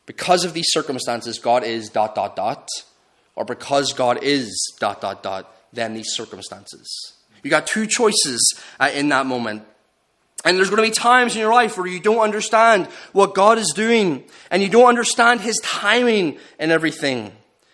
Because 0.07 0.43
of 0.43 0.55
these 0.55 0.71
circumstances, 0.71 1.37
God 1.37 1.63
is 1.63 1.89
dot 1.89 2.15
dot 2.15 2.35
dot, 2.35 2.67
or 3.35 3.45
because 3.45 3.93
God 3.93 4.23
is 4.23 4.73
dot 4.79 5.01
dot 5.01 5.21
dot, 5.21 5.55
then 5.71 5.93
these 5.93 6.13
circumstances. 6.13 7.13
You 7.43 7.51
got 7.51 7.67
two 7.67 7.85
choices 7.85 8.59
uh, 8.79 8.89
in 8.91 9.09
that 9.09 9.27
moment. 9.27 9.65
And 10.43 10.57
there's 10.57 10.69
going 10.69 10.83
to 10.83 10.89
be 10.89 10.93
times 10.93 11.35
in 11.35 11.41
your 11.41 11.53
life 11.53 11.77
where 11.77 11.87
you 11.87 11.99
don't 11.99 12.19
understand 12.19 12.87
what 13.13 13.33
God 13.33 13.57
is 13.57 13.71
doing 13.73 14.23
and 14.51 14.61
you 14.61 14.69
don't 14.69 14.89
understand 14.89 15.41
His 15.41 15.57
timing 15.63 16.37
and 16.59 16.71
everything. 16.71 17.31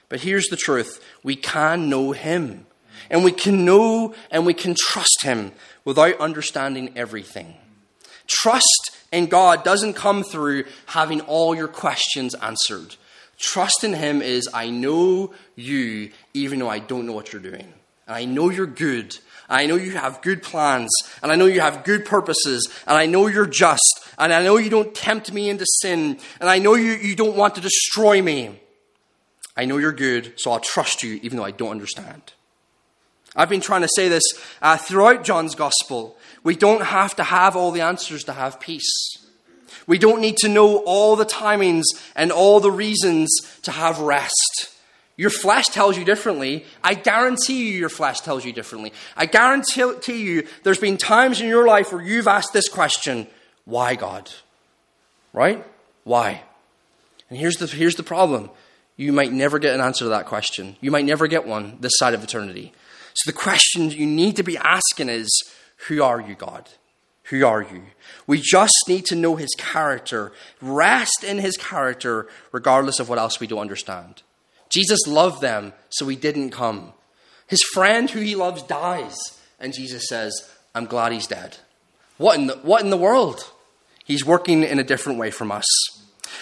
But 0.08 0.22
here's 0.22 0.48
the 0.48 0.58
truth 0.58 1.04
we 1.24 1.36
can 1.36 1.90
know 1.90 2.12
Him. 2.12 2.66
And 3.10 3.24
we 3.24 3.32
can 3.32 3.66
know 3.66 4.14
and 4.30 4.46
we 4.46 4.54
can 4.54 4.76
trust 4.78 5.24
Him 5.24 5.52
without 5.84 6.20
understanding 6.20 6.92
everything. 6.96 7.56
Trust 8.28 8.92
in 9.12 9.26
God 9.26 9.64
doesn't 9.64 9.94
come 9.94 10.24
through 10.24 10.66
having 10.86 11.22
all 11.22 11.56
your 11.56 11.68
questions 11.68 12.36
answered. 12.36 12.96
Trust 13.40 13.84
in 13.84 13.94
Him 13.94 14.22
is 14.22 14.48
I 14.54 14.70
know 14.70 15.34
you 15.56 16.12
even 16.36 16.60
though 16.60 16.70
I 16.70 16.80
don't 16.80 17.08
know 17.08 17.14
what 17.14 17.34
you're 17.34 17.42
doing. 17.42 17.74
And 18.06 18.16
I 18.16 18.26
know 18.26 18.50
you're 18.50 18.68
good 18.68 19.18
I 19.50 19.66
know 19.66 19.76
you 19.76 19.92
have 19.92 20.22
good 20.22 20.44
plans, 20.44 20.92
and 21.24 21.32
I 21.32 21.36
know 21.36 21.48
you 21.48 21.62
have 21.62 21.84
good 21.84 22.06
purposes, 22.06 22.70
and 22.86 22.96
I 22.96 23.08
know 23.08 23.28
you're 23.28 23.48
just, 23.48 24.08
and 24.18 24.32
I 24.32 24.44
know 24.44 24.58
you 24.58 24.70
don't 24.70 24.94
tempt 24.94 25.34
me 25.34 25.50
into 25.50 25.66
sin, 25.66 26.20
and 26.40 26.50
I 26.50 26.60
know 26.60 26.76
you, 26.76 26.92
you 26.92 27.16
don't 27.16 27.36
want 27.36 27.56
to 27.56 27.62
destroy 27.62 28.22
me. 28.22 28.60
I 29.58 29.66
know 29.66 29.78
you're 29.78 29.92
good, 29.92 30.34
so 30.38 30.52
I'll 30.52 30.60
trust 30.60 31.04
you 31.04 31.20
even 31.24 31.38
though 31.38 31.44
I 31.44 31.52
don't 31.52 31.72
understand. 31.72 32.34
I've 33.36 33.50
been 33.50 33.62
trying 33.62 33.82
to 33.82 33.90
say 33.96 34.08
this 34.08 34.24
uh, 34.62 34.78
throughout 34.78 35.24
John's 35.24 35.56
gospel. 35.56 36.18
We 36.44 36.56
don't 36.56 36.84
have 36.84 37.16
to 37.18 37.24
have 37.24 37.56
all 37.56 37.72
the 37.72 37.82
answers 37.82 38.24
to 38.26 38.34
have 38.34 38.60
peace. 38.60 39.18
We 39.86 39.98
don't 39.98 40.22
need 40.22 40.38
to 40.38 40.50
know 40.50 40.78
all 40.86 41.16
the 41.16 41.26
timings 41.26 41.84
and 42.16 42.32
all 42.32 42.60
the 42.60 42.72
reasons 42.72 43.30
to 43.64 43.72
have 43.72 44.00
rest. 44.00 44.70
Your 45.20 45.30
flesh 45.30 45.66
tells 45.66 45.98
you 45.98 46.06
differently. 46.06 46.66
I 46.82 46.94
guarantee 46.94 47.68
you, 47.68 47.78
your 47.78 47.90
flesh 47.90 48.22
tells 48.22 48.46
you 48.46 48.54
differently. 48.54 48.94
I 49.18 49.26
guarantee 49.26 50.24
you, 50.24 50.48
there's 50.64 50.78
been 50.78 50.96
times 50.96 51.42
in 51.42 51.50
your 51.50 51.68
life 51.68 51.92
where 51.92 52.02
you've 52.02 52.30
asked 52.30 52.54
this 52.54 52.70
question 52.70 53.28
Why, 53.66 53.96
God? 53.96 54.32
Right? 55.34 55.68
Why? 56.06 56.42
And 57.30 57.38
here's 57.38 57.58
the, 57.58 57.68
here's 57.68 57.98
the 57.98 58.04
problem 58.04 58.50
you 58.96 59.12
might 59.12 59.34
never 59.34 59.60
get 59.60 59.76
an 59.76 59.82
answer 59.82 60.06
to 60.06 60.10
that 60.10 60.26
question. 60.26 60.78
You 60.80 60.90
might 60.90 61.04
never 61.04 61.28
get 61.28 61.46
one 61.46 61.80
this 61.82 61.98
side 61.98 62.14
of 62.14 62.24
eternity. 62.24 62.72
So 63.14 63.30
the 63.30 63.38
question 63.38 63.92
you 63.92 64.06
need 64.06 64.38
to 64.38 64.44
be 64.44 64.58
asking 64.58 65.10
is 65.10 65.30
Who 65.90 66.02
are 66.02 66.22
you, 66.22 66.36
God? 66.36 66.70
Who 67.24 67.46
are 67.46 67.62
you? 67.62 67.84
We 68.26 68.40
just 68.40 68.86
need 68.88 69.04
to 69.08 69.18
know 69.18 69.36
his 69.36 69.54
character, 69.58 70.32
rest 70.62 71.26
in 71.26 71.40
his 71.40 71.58
character, 71.58 72.30
regardless 72.54 73.02
of 73.02 73.10
what 73.10 73.20
else 73.20 73.42
we 73.42 73.48
don't 73.48 73.60
understand. 73.60 74.24
Jesus 74.70 75.00
loved 75.08 75.42
them, 75.42 75.74
so 75.90 76.08
he 76.08 76.16
didn't 76.16 76.52
come. 76.52 76.94
His 77.48 77.64
friend 77.74 78.10
who 78.10 78.20
he 78.20 78.36
loves 78.36 78.62
dies, 78.64 79.18
and 79.60 79.74
Jesus 79.74 80.08
says, 80.08 80.50
I'm 80.76 80.86
glad 80.86 81.12
he's 81.12 81.28
dead. 81.28 81.58
What 82.18 82.38
in 82.38 82.48
the, 82.48 82.58
what 82.58 82.84
in 82.84 82.90
the 82.90 82.98
world? 82.98 83.52
He's 84.06 84.26
working 84.26 84.64
in 84.64 84.80
a 84.80 84.84
different 84.84 85.20
way 85.20 85.32
from 85.32 85.52
us. 85.52 85.66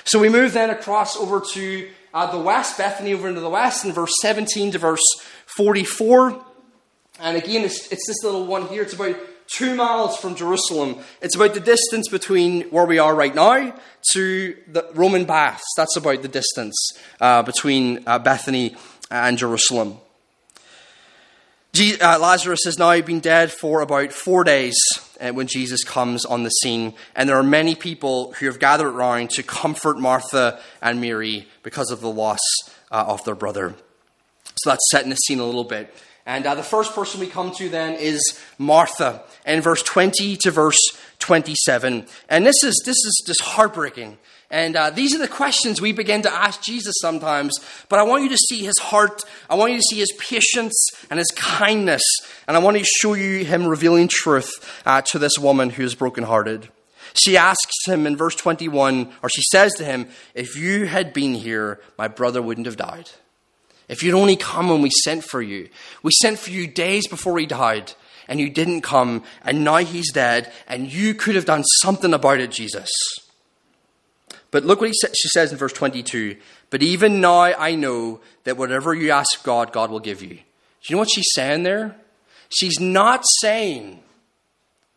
So 0.04 0.20
we 0.20 0.30
move 0.30 0.54
then 0.54 0.70
across 0.70 1.16
over 1.16 1.42
to 1.54 1.90
uh, 2.14 2.32
the 2.32 2.40
west, 2.40 2.78
Bethany 2.78 3.14
over 3.14 3.28
into 3.28 3.42
the 3.42 3.50
west, 3.50 3.86
in 3.86 3.94
verse 3.94 4.14
17 4.22 4.72
to 4.72 4.80
verse 4.80 5.04
44. 5.46 6.44
And 7.20 7.38
again, 7.38 7.64
it's, 7.64 7.92
it's 7.92 8.08
this 8.08 8.24
little 8.24 8.46
one 8.46 8.68
here. 8.68 8.84
It's 8.84 8.94
about 8.94 9.18
two 9.52 9.76
miles 9.76 10.18
from 10.18 10.36
Jerusalem. 10.36 10.98
It's 11.22 11.36
about 11.36 11.54
the 11.54 11.60
distance 11.60 12.10
between 12.10 12.64
where 12.70 12.86
we 12.86 13.00
are 13.00 13.16
right 13.16 13.34
now 13.34 13.74
to 14.14 14.58
the 14.68 14.90
Roman 14.94 15.26
baths. 15.26 15.66
That's 15.76 15.96
about 15.96 16.22
the 16.22 16.28
distance 16.28 16.76
uh, 17.20 17.44
between 17.44 18.04
uh, 18.08 18.20
Bethany 18.20 18.76
and 19.10 19.38
Jerusalem. 19.38 19.98
uh, 22.02 22.18
Lazarus 22.20 22.62
has 22.66 22.80
now 22.80 23.00
been 23.02 23.20
dead 23.20 23.52
for 23.52 23.82
about 23.82 24.12
four 24.12 24.44
days 24.44 24.76
uh, 25.22 25.30
when 25.32 25.48
Jesus 25.48 25.84
comes 25.84 26.26
on 26.26 26.44
the 26.44 26.50
scene, 26.50 26.94
and 27.16 27.30
there 27.30 27.38
are 27.38 27.44
many 27.44 27.76
people 27.76 28.34
who 28.34 28.48
have 28.48 28.60
gathered 28.60 28.88
around 28.88 29.30
to 29.32 29.44
comfort 29.44 30.00
Martha 30.00 30.60
and 30.82 31.00
Mary 31.00 31.48
because 31.64 31.92
of 31.92 32.02
the 32.02 32.10
loss 32.10 32.40
uh, 32.92 33.06
of 33.08 33.24
their 33.26 33.36
brother. 33.36 33.76
So 34.56 34.72
that's 34.72 34.90
setting 34.90 35.12
the 35.12 35.16
scene 35.18 35.40
a 35.40 35.46
little 35.46 35.64
bit. 35.64 35.94
And 36.28 36.46
uh, 36.46 36.56
the 36.56 36.64
first 36.64 36.94
person 36.94 37.22
we 37.22 37.28
come 37.28 37.52
to 37.54 37.70
then 37.70 37.94
is 37.94 38.38
Martha, 38.58 39.24
in 39.46 39.62
verse 39.62 39.82
20 39.82 40.36
to 40.42 40.52
verse 40.52 40.78
27. 41.20 42.06
And 42.28 42.46
this 42.46 42.64
is, 42.64 42.84
this 42.86 42.98
is 42.98 43.24
just 43.26 43.42
heartbreaking. 43.42 44.18
And 44.52 44.76
uh, 44.76 44.90
these 44.90 45.16
are 45.16 45.20
the 45.20 45.30
questions 45.30 45.80
we 45.80 45.94
begin 45.94 46.24
to 46.24 46.32
ask 46.32 46.62
Jesus 46.62 46.96
sometimes. 47.00 47.58
But 47.88 48.00
I 48.00 48.04
want 48.04 48.24
you 48.24 48.30
to 48.30 48.38
see 48.38 48.66
his 48.66 48.78
heart. 48.78 49.24
I 49.50 49.56
want 49.56 49.72
you 49.72 49.78
to 49.78 49.84
see 49.84 50.00
his 50.00 50.12
patience 50.20 50.76
and 51.10 51.18
his 51.18 51.32
kindness. 51.32 52.04
And 52.46 52.58
I 52.58 52.60
want 52.60 52.78
to 52.78 52.84
show 52.84 53.14
you 53.14 53.46
him 53.46 53.66
revealing 53.66 54.10
truth 54.10 54.52
uh, 54.86 55.02
to 55.04 55.20
this 55.20 55.40
woman 55.40 55.70
who 55.70 55.84
is 55.84 55.96
brokenhearted. 55.96 56.68
She 57.14 57.38
asks 57.38 57.86
him 57.86 58.06
in 58.06 58.18
verse 58.18 58.36
21, 58.36 59.14
or 59.24 59.30
she 59.30 59.44
says 59.44 59.74
to 59.76 59.86
him, 59.86 60.10
If 60.36 60.58
you 60.58 60.88
had 60.88 61.14
been 61.14 61.36
here, 61.36 61.80
my 61.98 62.10
brother 62.10 62.42
wouldn't 62.42 62.68
have 62.68 62.76
died. 62.76 63.10
If 63.88 64.04
you'd 64.04 64.16
only 64.16 64.36
come 64.36 64.70
when 64.70 64.82
we 64.82 64.90
sent 64.90 65.24
for 65.24 65.42
you. 65.42 65.70
We 66.04 66.12
sent 66.12 66.40
for 66.40 66.52
you 66.52 66.68
days 66.68 67.08
before 67.08 67.40
he 67.40 67.46
died, 67.46 67.94
and 68.28 68.40
you 68.40 68.50
didn't 68.50 68.82
come, 68.82 69.24
and 69.44 69.64
now 69.64 69.78
he's 69.78 70.12
dead, 70.12 70.52
and 70.68 70.92
you 70.92 71.14
could 71.14 71.36
have 71.36 71.46
done 71.46 71.64
something 71.64 72.14
about 72.14 72.40
it, 72.40 72.52
Jesus. 72.52 72.90
But 74.52 74.66
look 74.66 74.82
what 74.82 74.92
sa- 74.92 75.08
she 75.14 75.30
says 75.30 75.52
in 75.52 75.58
verse 75.58 75.74
22 75.74 76.36
But 76.70 76.84
even 76.84 77.22
now 77.22 77.42
I 77.42 77.76
know 77.76 78.20
that 78.44 78.58
whatever 78.58 78.94
you 78.94 79.12
ask 79.12 79.44
God, 79.44 79.72
God 79.72 79.90
will 79.90 80.00
give 80.00 80.22
you. 80.22 80.36
Do 80.36 80.36
you 80.90 80.96
know 80.96 81.00
what 81.00 81.12
she's 81.12 81.32
saying 81.34 81.64
there? 81.64 81.96
She's 82.50 82.80
not 82.80 83.26
saying, 83.42 84.02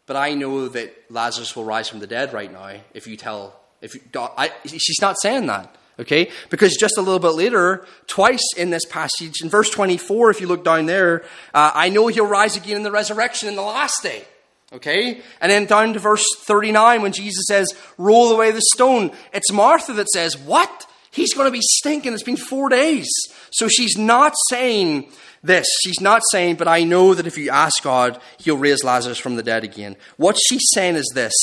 But 0.07 0.17
I 0.17 0.35
know 0.35 0.69
that 0.69 1.05
Lazarus 1.11 1.55
will 1.55 1.65
rise 1.65 1.89
from 1.89 2.01
the 2.01 2.07
dead 2.07 2.33
right 2.33 2.53
now 2.53 2.73
if 2.95 3.07
you 3.07 3.17
tell. 3.17 3.61
If 3.81 3.95
you, 3.95 4.01
I, 4.15 4.51
she's 4.67 5.01
not 5.01 5.17
saying 5.21 5.47
that. 5.47 5.75
Okay? 6.01 6.31
Because 6.49 6.77
just 6.77 6.97
a 6.97 7.03
little 7.03 7.19
bit 7.19 7.35
later, 7.35 7.87
twice 8.07 8.45
in 8.57 8.71
this 8.71 8.85
passage, 8.87 9.43
in 9.43 9.51
verse 9.51 9.71
24, 9.71 10.31
if 10.31 10.41
you 10.41 10.47
look 10.47 10.65
down 10.65 10.87
there, 10.87 11.23
uh, 11.55 11.71
I 11.75 11.91
know 11.91 12.09
he'll 12.09 12.27
rise 12.27 12.57
again 12.57 12.77
in 12.77 12.83
the 12.83 12.91
resurrection 12.91 13.49
in 13.49 13.55
the 13.55 13.63
last 13.63 14.03
day. 14.03 14.25
Okay? 14.73 15.21
And 15.41 15.53
then 15.53 15.67
down 15.67 15.93
to 15.93 15.99
verse 15.99 16.25
39 16.39 17.03
when 17.03 17.13
Jesus 17.13 17.45
says, 17.47 17.75
roll 17.99 18.33
away 18.33 18.51
the 18.51 18.63
stone. 18.73 19.11
It's 19.33 19.53
Martha 19.53 19.93
that 19.93 20.09
says, 20.09 20.39
What? 20.39 20.87
He's 21.13 21.35
going 21.35 21.47
to 21.47 21.53
be 21.53 21.61
stinking. 21.61 22.13
It's 22.13 22.23
been 22.23 22.37
four 22.37 22.69
days. 22.69 23.09
So 23.51 23.67
she's 23.69 23.99
not 23.99 24.33
saying 24.49 25.11
this. 25.43 25.67
She's 25.83 26.01
not 26.01 26.23
saying, 26.31 26.55
but 26.55 26.69
I 26.69 26.85
know 26.85 27.15
that 27.15 27.27
if 27.27 27.37
you 27.37 27.51
ask 27.51 27.83
God, 27.83 28.21
he'll 28.39 28.57
raise 28.57 28.85
Lazarus 28.85 29.19
from 29.19 29.35
the 29.35 29.43
dead 29.43 29.65
again. 29.65 29.97
What 30.19 30.39
she's 30.39 30.65
saying 30.73 30.95
is 30.95 31.11
this 31.15 31.35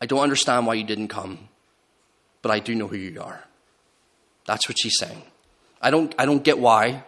I 0.00 0.06
don't 0.06 0.20
understand 0.20 0.66
why 0.66 0.74
you 0.74 0.84
didn't 0.84 1.08
come, 1.08 1.48
but 2.44 2.50
I 2.50 2.58
do 2.58 2.74
know 2.74 2.86
who 2.86 2.96
you 2.96 3.22
are. 3.22 3.42
That's 4.44 4.68
what 4.68 4.76
she's 4.78 4.92
saying. 4.98 5.22
I 5.80 5.90
don't, 5.90 6.14
I 6.18 6.26
don't 6.26 6.44
get 6.44 6.58
why. 6.58 7.02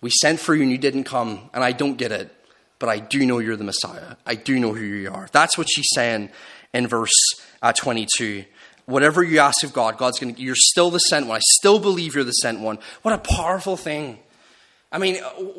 We 0.00 0.10
sent 0.10 0.40
for 0.40 0.56
you 0.56 0.62
and 0.62 0.72
you 0.72 0.76
didn't 0.76 1.04
come, 1.04 1.48
and 1.54 1.62
I 1.62 1.70
don't 1.70 1.96
get 1.96 2.10
it, 2.10 2.34
but 2.80 2.88
I 2.88 2.98
do 2.98 3.24
know 3.24 3.38
you're 3.38 3.54
the 3.54 3.62
Messiah. 3.62 4.16
I 4.26 4.34
do 4.34 4.58
know 4.58 4.74
who 4.74 4.82
you 4.82 5.08
are. 5.08 5.28
That's 5.30 5.56
what 5.56 5.68
she's 5.70 5.86
saying 5.94 6.30
in 6.74 6.88
verse 6.88 7.14
uh, 7.62 7.72
22 7.72 8.44
whatever 8.86 9.22
you 9.22 9.38
ask 9.38 9.62
of 9.62 9.72
God, 9.72 9.98
God's 9.98 10.18
going 10.18 10.34
to, 10.34 10.42
you're 10.42 10.56
still 10.56 10.90
the 10.90 10.98
sent 10.98 11.28
one. 11.28 11.36
I 11.36 11.40
still 11.58 11.78
believe 11.78 12.16
you're 12.16 12.24
the 12.24 12.32
sent 12.32 12.58
one. 12.58 12.80
What 13.02 13.14
a 13.14 13.18
powerful 13.18 13.76
thing. 13.76 14.18
I 14.90 14.98
mean, 14.98 15.18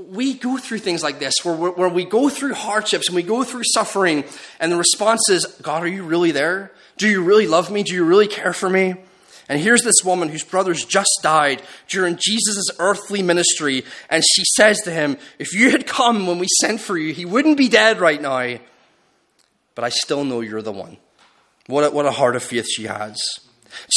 we 0.10 0.33
go 0.33 0.57
through 0.57 0.79
things 0.79 1.01
like 1.01 1.19
this 1.19 1.36
where, 1.43 1.55
where 1.55 1.88
we 1.88 2.03
go 2.03 2.27
through 2.27 2.55
hardships 2.55 3.07
and 3.07 3.15
we 3.15 3.24
go 3.24 3.45
through 3.45 3.63
suffering, 3.63 4.25
and 4.60 4.69
the 4.69 4.75
response 4.75 5.29
is, 5.29 5.45
God, 5.62 5.81
are 5.83 5.88
you 5.88 6.03
really 6.03 6.31
there? 6.31 6.74
Do 7.01 7.10
you 7.10 7.24
really 7.24 7.48
love 7.48 7.72
me? 7.72 7.81
Do 7.81 7.96
you 7.96 8.05
really 8.05 8.27
care 8.27 8.53
for 8.53 8.70
me? 8.70 8.93
And 9.50 9.60
here's 9.60 9.81
this 9.81 10.05
woman 10.05 10.29
whose 10.29 10.43
brothers 10.43 10.86
just 10.86 11.10
died 11.24 11.63
during 11.88 12.15
Jesus' 12.15 12.70
earthly 12.77 13.24
ministry, 13.24 13.86
and 14.08 14.24
she 14.24 14.43
says 14.46 14.84
to 14.84 14.91
him, 14.91 15.17
If 15.39 15.51
you 15.55 15.72
had 15.72 15.88
come 15.88 16.27
when 16.27 16.38
we 16.38 16.46
sent 16.60 16.79
for 16.79 16.96
you, 17.00 17.12
he 17.12 17.25
wouldn't 17.25 17.58
be 17.58 17.70
dead 17.70 18.00
right 18.00 18.22
now. 18.22 18.60
But 19.74 19.84
I 19.84 19.89
still 19.89 20.24
know 20.24 20.41
you're 20.41 20.62
the 20.62 20.72
one. 20.72 20.98
What 21.65 21.86
a, 21.86 21.89
what 21.89 22.05
a 22.05 22.12
heart 22.12 22.36
of 22.36 22.43
faith 22.43 22.67
she 22.70 22.84
has. 22.84 23.20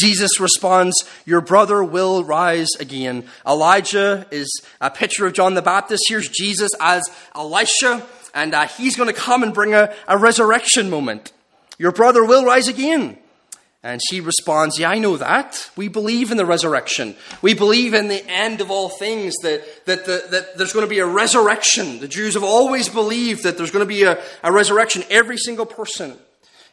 Jesus 0.00 0.40
responds, 0.40 0.94
Your 1.26 1.42
brother 1.42 1.84
will 1.84 2.24
rise 2.24 2.70
again. 2.80 3.26
Elijah 3.46 4.26
is 4.30 4.62
a 4.80 4.90
picture 4.90 5.26
of 5.26 5.34
John 5.34 5.52
the 5.52 5.60
Baptist. 5.60 6.04
Here's 6.08 6.30
Jesus 6.30 6.70
as 6.80 7.02
Elisha, 7.34 8.06
and 8.34 8.54
uh, 8.54 8.66
he's 8.66 8.96
going 8.96 9.12
to 9.12 9.20
come 9.20 9.42
and 9.42 9.52
bring 9.52 9.74
a, 9.74 9.94
a 10.08 10.16
resurrection 10.16 10.88
moment. 10.88 11.33
Your 11.78 11.92
brother 11.92 12.24
will 12.24 12.44
rise 12.44 12.68
again. 12.68 13.18
And 13.82 14.00
she 14.08 14.22
responds, 14.22 14.78
Yeah, 14.78 14.88
I 14.88 14.98
know 14.98 15.18
that. 15.18 15.70
We 15.76 15.88
believe 15.88 16.30
in 16.30 16.38
the 16.38 16.46
resurrection. 16.46 17.16
We 17.42 17.52
believe 17.52 17.92
in 17.92 18.08
the 18.08 18.26
end 18.26 18.62
of 18.62 18.70
all 18.70 18.88
things, 18.88 19.34
that, 19.42 19.62
that, 19.84 20.06
the, 20.06 20.24
that 20.30 20.56
there's 20.56 20.72
going 20.72 20.86
to 20.86 20.90
be 20.90 21.00
a 21.00 21.06
resurrection. 21.06 22.00
The 22.00 22.08
Jews 22.08 22.32
have 22.32 22.42
always 22.42 22.88
believed 22.88 23.42
that 23.42 23.58
there's 23.58 23.70
going 23.70 23.84
to 23.84 23.86
be 23.86 24.04
a, 24.04 24.22
a 24.42 24.50
resurrection, 24.50 25.04
every 25.10 25.36
single 25.36 25.66
person. 25.66 26.16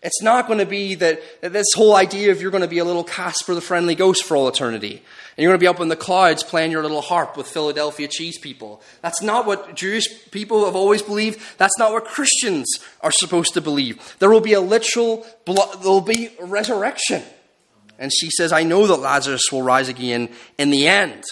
It's 0.03 0.22
not 0.22 0.48
going 0.48 0.58
to 0.58 0.65
be 0.65 0.96
that, 0.96 1.22
that 1.41 1.53
this 1.53 1.67
whole 1.75 1.96
idea 1.96 2.31
of 2.31 2.41
you're 2.41 2.50
going 2.50 2.63
to 2.63 2.67
be 2.67 2.79
a 2.79 2.86
little 2.86 3.03
Casper 3.03 3.53
the 3.53 3.62
Friendly 3.62 3.93
Ghost 3.93 4.24
for 4.24 4.36
all 4.36 4.48
eternity. 4.48 4.96
And 4.96 5.43
you're 5.43 5.51
going 5.51 5.60
to 5.60 5.63
be 5.63 5.67
up 5.67 5.79
in 5.79 5.89
the 5.89 5.96
clouds 5.96 6.43
playing 6.43 6.72
your 6.72 6.81
little 6.81 7.01
harp 7.01 7.38
with 7.38 7.48
Philadelphia 7.48 8.08
cheese 8.08 8.39
people. 8.39 8.81
That's 9.01 9.22
not 9.22 9.46
what 9.46 9.75
Jewish 9.75 10.08
people 10.31 10.65
have 10.65 10.75
always 10.75 11.03
believed. 11.03 11.39
That's 11.60 11.77
not 11.77 11.91
what 11.91 12.05
Christians 12.05 12.67
are 13.01 13.12
supposed 13.12 13.53
to 13.53 13.62
believe. 13.62 14.15
There 14.17 14.31
will 14.31 14.41
be 14.41 14.53
a 14.53 14.62
literal, 14.62 15.25
there 15.46 15.55
will 15.84 16.01
be 16.01 16.31
resurrection. 16.39 17.22
And 18.00 18.12
she 18.12 18.31
says, 18.31 18.51
I 18.51 18.63
know 18.63 18.88
that 18.88 18.98
Lazarus 18.98 19.51
will 19.51 19.62
rise 19.62 19.88
again 19.88 20.29
in 20.58 20.72
the 20.72 20.88
end. 20.88 21.24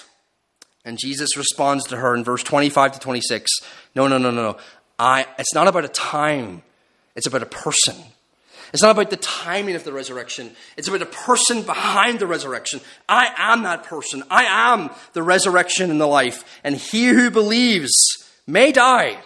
And 0.86 1.00
Jesus 1.00 1.36
responds 1.36 1.86
to 1.88 1.98
her 1.98 2.16
in 2.16 2.24
verse 2.24 2.44
25 2.44 2.94
to 2.94 3.00
26 3.00 3.52
No, 3.96 4.08
no, 4.08 4.20
no, 4.20 4.30
no, 4.30 4.52
no. 4.52 4.58
I, 5.00 5.26
it's 5.40 5.56
not 5.56 5.68
about 5.68 5.86
a 5.86 5.90
time, 5.90 6.62
it's 7.16 7.26
about 7.26 7.42
a 7.42 7.48
person. 7.48 7.96
It's 8.72 8.84
not 8.84 8.92
about 8.92 9.10
the 9.10 9.18
timing 9.18 9.76
of 9.76 9.84
the 9.84 9.94
resurrection. 9.94 10.52
It's 10.78 10.88
about 10.88 11.00
the 11.00 11.06
person 11.06 11.64
behind 11.64 12.20
the 12.20 12.28
resurrection. 12.28 12.82
I 13.08 13.34
am 13.38 13.64
that 13.64 13.84
person. 13.84 14.24
I 14.30 14.46
am 14.46 14.92
the 15.14 15.24
resurrection 15.24 15.90
and 15.90 16.00
the 16.00 16.08
life. 16.08 16.60
And 16.64 16.76
he 16.76 17.08
who 17.08 17.32
believes 17.32 17.92
may 18.46 18.72
die, 18.72 19.20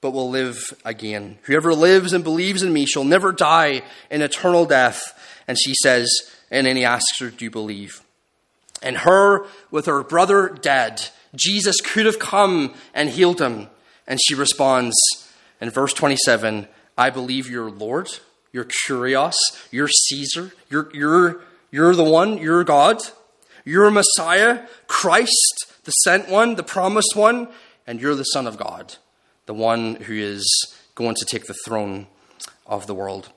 but 0.00 0.12
will 0.12 0.30
live 0.30 0.58
again. 0.84 1.38
Whoever 1.42 1.74
lives 1.74 2.12
and 2.12 2.24
believes 2.24 2.62
in 2.62 2.72
me 2.72 2.86
shall 2.86 3.04
never 3.04 3.32
die 3.32 3.82
in 4.10 4.22
eternal 4.22 4.64
death. 4.64 5.12
And 5.46 5.58
she 5.58 5.74
says, 5.82 6.10
and 6.50 6.66
then 6.66 6.76
he 6.76 6.84
asks 6.84 7.18
her, 7.20 7.30
Do 7.30 7.44
you 7.44 7.50
believe? 7.50 8.02
And 8.82 8.98
her, 8.98 9.46
with 9.70 9.86
her 9.86 10.02
brother 10.02 10.48
dead, 10.48 11.08
Jesus 11.34 11.80
could 11.80 12.06
have 12.06 12.18
come 12.18 12.74
and 12.94 13.10
healed 13.10 13.40
him. 13.40 13.68
And 14.06 14.20
she 14.22 14.34
responds 14.34 14.96
in 15.60 15.70
verse 15.70 15.92
27 15.92 16.68
I 16.96 17.10
believe 17.10 17.50
you're 17.50 17.70
Lord 17.70 18.08
you're 18.56 18.64
Kyrios. 18.64 19.36
You're 19.70 19.88
Caesar. 19.88 20.52
You're, 20.70 20.88
you're, 20.94 21.40
you're 21.70 21.94
the 21.94 22.02
one. 22.02 22.38
You're 22.38 22.64
God. 22.64 23.02
You're 23.66 23.90
Messiah, 23.90 24.66
Christ, 24.86 25.66
the 25.84 25.90
sent 25.90 26.28
one, 26.28 26.54
the 26.54 26.62
promised 26.62 27.14
one, 27.16 27.48
and 27.84 28.00
you're 28.00 28.14
the 28.14 28.22
Son 28.22 28.46
of 28.46 28.56
God, 28.56 28.94
the 29.46 29.54
one 29.54 29.96
who 29.96 30.14
is 30.14 30.74
going 30.94 31.16
to 31.16 31.24
take 31.24 31.46
the 31.46 31.56
throne 31.64 32.06
of 32.64 32.86
the 32.86 32.94
world. 32.94 33.28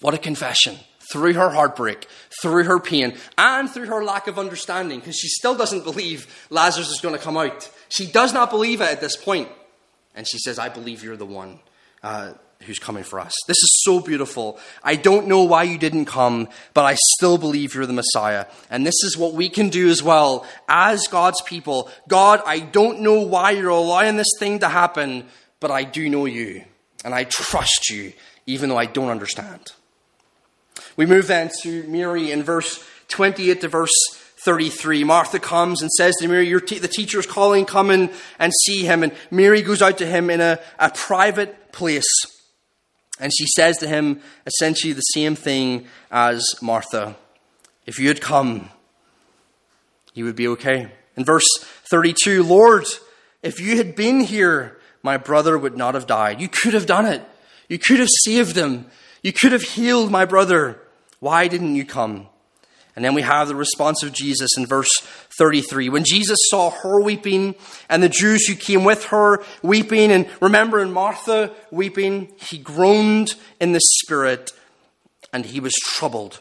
What 0.00 0.12
a 0.12 0.18
confession. 0.18 0.76
Through 1.12 1.34
her 1.34 1.50
heartbreak, 1.50 2.06
through 2.42 2.64
her 2.64 2.80
pain, 2.80 3.16
and 3.38 3.70
through 3.70 3.86
her 3.86 4.04
lack 4.04 4.26
of 4.26 4.38
understanding, 4.38 4.98
because 4.98 5.16
she 5.16 5.28
still 5.28 5.54
doesn't 5.54 5.84
believe 5.84 6.26
Lazarus 6.50 6.90
is 6.90 7.00
going 7.00 7.14
to 7.14 7.20
come 7.20 7.36
out. 7.36 7.70
She 7.88 8.06
does 8.06 8.34
not 8.34 8.50
believe 8.50 8.80
it 8.80 8.90
at 8.90 9.00
this 9.00 9.16
point. 9.16 9.48
And 10.14 10.26
she 10.28 10.38
says, 10.38 10.58
I 10.58 10.68
believe 10.68 11.02
you're 11.02 11.16
the 11.16 11.24
one. 11.24 11.60
Uh, 12.02 12.32
who's 12.62 12.78
coming 12.78 13.04
for 13.04 13.20
us. 13.20 13.32
This 13.46 13.56
is 13.56 13.82
so 13.84 14.00
beautiful. 14.00 14.58
I 14.82 14.96
don't 14.96 15.28
know 15.28 15.44
why 15.44 15.62
you 15.62 15.78
didn't 15.78 16.06
come, 16.06 16.48
but 16.74 16.84
I 16.84 16.96
still 17.14 17.38
believe 17.38 17.74
you're 17.74 17.86
the 17.86 17.92
Messiah. 17.92 18.46
And 18.68 18.86
this 18.86 19.02
is 19.04 19.16
what 19.16 19.34
we 19.34 19.48
can 19.48 19.68
do 19.68 19.88
as 19.88 20.02
well 20.02 20.44
as 20.68 21.06
God's 21.06 21.40
people. 21.42 21.90
God, 22.08 22.42
I 22.44 22.58
don't 22.58 23.00
know 23.00 23.20
why 23.20 23.52
you're 23.52 23.70
allowing 23.70 24.16
this 24.16 24.32
thing 24.38 24.58
to 24.58 24.68
happen, 24.68 25.26
but 25.60 25.70
I 25.70 25.84
do 25.84 26.08
know 26.08 26.24
you. 26.24 26.64
And 27.04 27.14
I 27.14 27.24
trust 27.24 27.90
you, 27.90 28.12
even 28.46 28.68
though 28.68 28.76
I 28.76 28.86
don't 28.86 29.10
understand. 29.10 29.72
We 30.96 31.06
move 31.06 31.28
then 31.28 31.50
to 31.62 31.84
Mary 31.84 32.32
in 32.32 32.42
verse 32.42 32.84
28 33.06 33.60
to 33.60 33.68
verse 33.68 33.92
33. 34.40 35.04
Martha 35.04 35.38
comes 35.38 35.80
and 35.80 35.90
says 35.92 36.16
to 36.16 36.28
Mary, 36.28 36.52
the 36.52 36.90
teacher 36.92 37.20
is 37.20 37.26
calling, 37.26 37.66
come 37.66 37.90
in 37.90 38.10
and 38.38 38.52
see 38.64 38.84
him. 38.84 39.04
And 39.04 39.12
Mary 39.30 39.62
goes 39.62 39.80
out 39.80 39.98
to 39.98 40.06
him 40.06 40.28
in 40.28 40.40
a, 40.40 40.58
a 40.78 40.90
private 40.90 41.72
place. 41.72 42.04
And 43.20 43.32
she 43.36 43.46
says 43.46 43.78
to 43.78 43.88
him 43.88 44.20
essentially 44.46 44.92
the 44.92 45.00
same 45.00 45.34
thing 45.34 45.86
as 46.10 46.44
Martha. 46.62 47.16
If 47.86 47.98
you 47.98 48.08
had 48.08 48.20
come, 48.20 48.70
you 50.14 50.24
would 50.24 50.36
be 50.36 50.48
okay. 50.48 50.92
In 51.16 51.24
verse 51.24 51.46
32, 51.90 52.42
Lord, 52.42 52.86
if 53.42 53.60
you 53.60 53.76
had 53.76 53.96
been 53.96 54.20
here, 54.20 54.78
my 55.02 55.16
brother 55.16 55.56
would 55.58 55.76
not 55.76 55.94
have 55.94 56.06
died. 56.06 56.40
You 56.40 56.48
could 56.48 56.74
have 56.74 56.86
done 56.86 57.06
it. 57.06 57.22
You 57.68 57.78
could 57.78 57.98
have 57.98 58.08
saved 58.24 58.56
him. 58.56 58.86
You 59.22 59.32
could 59.32 59.52
have 59.52 59.62
healed 59.62 60.10
my 60.10 60.24
brother. 60.24 60.80
Why 61.20 61.48
didn't 61.48 61.74
you 61.74 61.84
come? 61.84 62.28
And 62.98 63.04
then 63.04 63.14
we 63.14 63.22
have 63.22 63.46
the 63.46 63.54
response 63.54 64.02
of 64.02 64.12
Jesus 64.12 64.58
in 64.58 64.66
verse 64.66 64.90
33. 65.38 65.88
When 65.88 66.02
Jesus 66.02 66.36
saw 66.50 66.70
her 66.70 67.00
weeping 67.00 67.54
and 67.88 68.02
the 68.02 68.08
Jews 68.08 68.48
who 68.48 68.56
came 68.56 68.82
with 68.82 69.04
her 69.04 69.40
weeping, 69.62 70.10
and 70.10 70.28
remember 70.40 70.80
in 70.80 70.92
Martha 70.92 71.52
weeping, 71.70 72.32
he 72.34 72.58
groaned 72.58 73.36
in 73.60 73.70
the 73.70 73.80
spirit 74.00 74.50
and 75.32 75.46
he 75.46 75.60
was 75.60 75.74
troubled. 75.74 76.40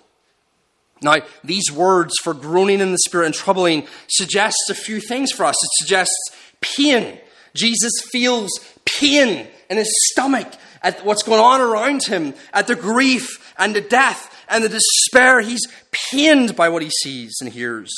Now, 0.99 1.17
these 1.43 1.71
words 1.71 2.15
for 2.23 2.33
groaning 2.33 2.79
in 2.79 2.91
the 2.91 2.97
spirit 3.05 3.27
and 3.27 3.35
troubling 3.35 3.85
suggests 4.07 4.67
a 4.71 4.73
few 4.73 4.99
things 4.99 5.31
for 5.31 5.45
us. 5.45 5.63
It 5.63 5.69
suggests 5.73 6.17
pain. 6.59 7.19
Jesus 7.53 7.93
feels 8.11 8.49
pain 8.83 9.45
in 9.69 9.77
his 9.77 9.95
stomach 10.11 10.51
at 10.81 11.05
what's 11.05 11.21
going 11.21 11.39
on 11.39 11.61
around 11.61 12.03
him, 12.05 12.33
at 12.51 12.65
the 12.65 12.75
grief 12.75 13.53
and 13.59 13.75
the 13.75 13.81
death 13.81 14.33
and 14.49 14.63
the 14.63 14.69
despair. 14.69 15.41
He's 15.41 15.65
pained 16.11 16.55
by 16.55 16.69
what 16.69 16.81
he 16.81 16.89
sees 16.89 17.35
and 17.41 17.51
hears. 17.51 17.93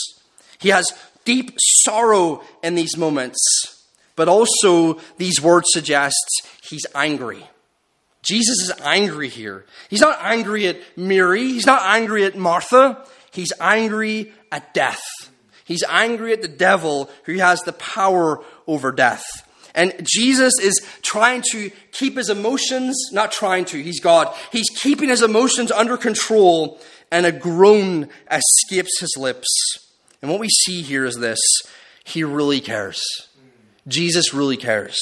He 0.59 0.69
has 0.69 0.91
deep 1.25 1.57
sorrow 1.83 2.43
in 2.63 2.75
these 2.75 2.97
moments, 2.97 3.39
but 4.15 4.27
also 4.27 4.99
these 5.17 5.41
words 5.41 5.67
suggest 5.71 6.15
he's 6.69 6.85
angry. 6.95 7.47
Jesus 8.21 8.59
is 8.59 8.73
angry 8.81 9.29
here. 9.29 9.65
He's 9.89 10.01
not 10.01 10.19
angry 10.21 10.67
at 10.67 10.77
Mary, 10.97 11.43
he's 11.47 11.65
not 11.65 11.81
angry 11.83 12.25
at 12.25 12.37
Martha, 12.37 13.05
he's 13.31 13.53
angry 13.59 14.33
at 14.51 14.73
death. 14.73 15.01
He's 15.63 15.83
angry 15.87 16.33
at 16.33 16.41
the 16.41 16.47
devil 16.47 17.11
who 17.25 17.37
has 17.37 17.61
the 17.61 17.73
power 17.73 18.43
over 18.65 18.91
death. 18.91 19.23
And 19.75 19.93
Jesus 20.03 20.53
is 20.59 20.85
trying 21.01 21.43
to 21.51 21.71
keep 21.91 22.17
his 22.17 22.29
emotions, 22.29 22.95
not 23.11 23.31
trying 23.31 23.65
to, 23.65 23.81
he's 23.81 23.99
God. 23.99 24.35
He's 24.51 24.69
keeping 24.69 25.09
his 25.09 25.21
emotions 25.21 25.71
under 25.71 25.97
control, 25.97 26.79
and 27.11 27.25
a 27.25 27.31
groan 27.31 28.09
escapes 28.31 28.99
his 28.99 29.15
lips. 29.17 29.47
And 30.21 30.29
what 30.29 30.39
we 30.39 30.49
see 30.49 30.81
here 30.81 31.05
is 31.05 31.17
this 31.17 31.39
he 32.03 32.23
really 32.23 32.59
cares. 32.59 33.01
Jesus 33.87 34.33
really 34.33 34.57
cares. 34.57 34.97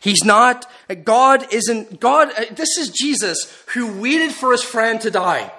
He's 0.00 0.24
not, 0.24 0.70
God 1.04 1.52
isn't, 1.52 2.00
God, 2.00 2.28
uh, 2.38 2.44
this 2.52 2.76
is 2.76 2.90
Jesus 2.90 3.52
who 3.68 4.00
waited 4.00 4.32
for 4.32 4.52
his 4.52 4.62
friend 4.62 5.00
to 5.00 5.10
die. 5.10 5.50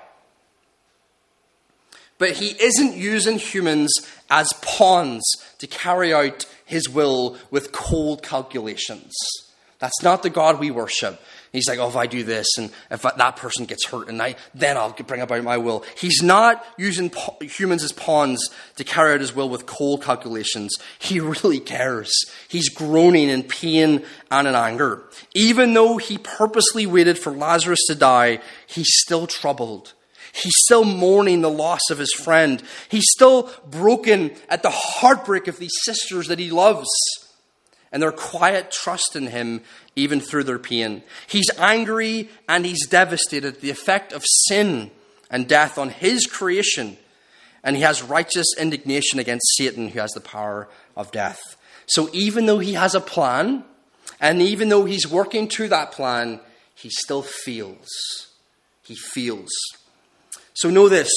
But 2.17 2.31
he 2.31 2.55
isn't 2.61 2.95
using 2.95 3.37
humans 3.37 3.91
as 4.29 4.51
pawns 4.61 5.23
to 5.59 5.67
carry 5.67 6.13
out 6.13 6.45
his 6.67 6.87
will 6.87 7.37
with 7.49 7.71
cold 7.71 8.21
calculations. 8.21 9.15
That's 9.79 10.01
not 10.03 10.23
the 10.23 10.29
God 10.29 10.59
we 10.59 10.71
worship. 10.71 11.21
He's 11.51 11.67
like, 11.67 11.79
oh, 11.79 11.87
if 11.87 11.95
I 11.95 12.07
do 12.07 12.23
this 12.23 12.47
and 12.57 12.71
if 12.91 13.03
that 13.03 13.35
person 13.37 13.65
gets 13.65 13.87
hurt 13.87 14.09
and 14.09 14.21
I, 14.21 14.35
then 14.53 14.75
I'll 14.75 14.91
bring 14.91 15.21
about 15.21 15.43
my 15.43 15.57
will. 15.57 15.85
He's 15.95 16.21
not 16.21 16.65
using 16.77 17.11
humans 17.41 17.83
as 17.83 17.91
pawns 17.91 18.49
to 18.75 18.83
carry 18.83 19.13
out 19.13 19.21
his 19.21 19.35
will 19.35 19.49
with 19.49 19.65
cold 19.65 20.03
calculations. 20.03 20.75
He 20.99 21.19
really 21.43 21.59
cares. 21.59 22.11
He's 22.47 22.69
groaning 22.69 23.29
in 23.29 23.43
pain 23.43 24.03
and 24.29 24.47
in 24.47 24.55
anger. 24.55 25.03
Even 25.33 25.73
though 25.73 25.97
he 25.97 26.17
purposely 26.17 26.85
waited 26.85 27.17
for 27.17 27.31
Lazarus 27.31 27.85
to 27.87 27.95
die, 27.95 28.39
he's 28.65 28.89
still 28.89 29.27
troubled. 29.27 29.93
He's 30.41 30.57
still 30.57 30.83
mourning 30.83 31.41
the 31.41 31.49
loss 31.49 31.89
of 31.89 31.97
his 31.97 32.13
friend. 32.13 32.61
He's 32.89 33.09
still 33.09 33.51
broken 33.69 34.31
at 34.49 34.61
the 34.61 34.69
heartbreak 34.69 35.47
of 35.47 35.57
these 35.57 35.75
sisters 35.83 36.27
that 36.27 36.39
he 36.39 36.51
loves 36.51 36.87
and 37.91 38.03
their 38.03 38.11
quiet 38.11 38.71
trust 38.71 39.15
in 39.15 39.27
him 39.27 39.61
even 39.95 40.19
through 40.19 40.43
their 40.43 40.59
pain. 40.59 41.01
He's 41.25 41.49
angry 41.57 42.29
and 42.47 42.65
he's 42.65 42.87
devastated 42.87 43.55
at 43.55 43.61
the 43.61 43.69
effect 43.69 44.13
of 44.13 44.23
sin 44.47 44.91
and 45.29 45.47
death 45.47 45.77
on 45.77 45.89
his 45.89 46.25
creation, 46.25 46.97
and 47.63 47.75
he 47.75 47.81
has 47.81 48.03
righteous 48.03 48.47
indignation 48.57 49.19
against 49.19 49.57
Satan, 49.57 49.89
who 49.89 49.99
has 49.99 50.11
the 50.11 50.21
power 50.21 50.69
of 50.95 51.11
death. 51.11 51.39
So 51.87 52.09
even 52.13 52.45
though 52.45 52.59
he 52.59 52.73
has 52.73 52.95
a 52.95 53.01
plan, 53.01 53.63
and 54.21 54.41
even 54.41 54.69
though 54.69 54.85
he's 54.85 55.07
working 55.07 55.47
to 55.49 55.67
that 55.69 55.91
plan, 55.91 56.39
he 56.75 56.89
still 56.89 57.23
feels. 57.23 57.87
He 58.83 58.95
feels. 58.95 59.49
So 60.57 60.71
know 60.71 60.89
this, 60.89 61.11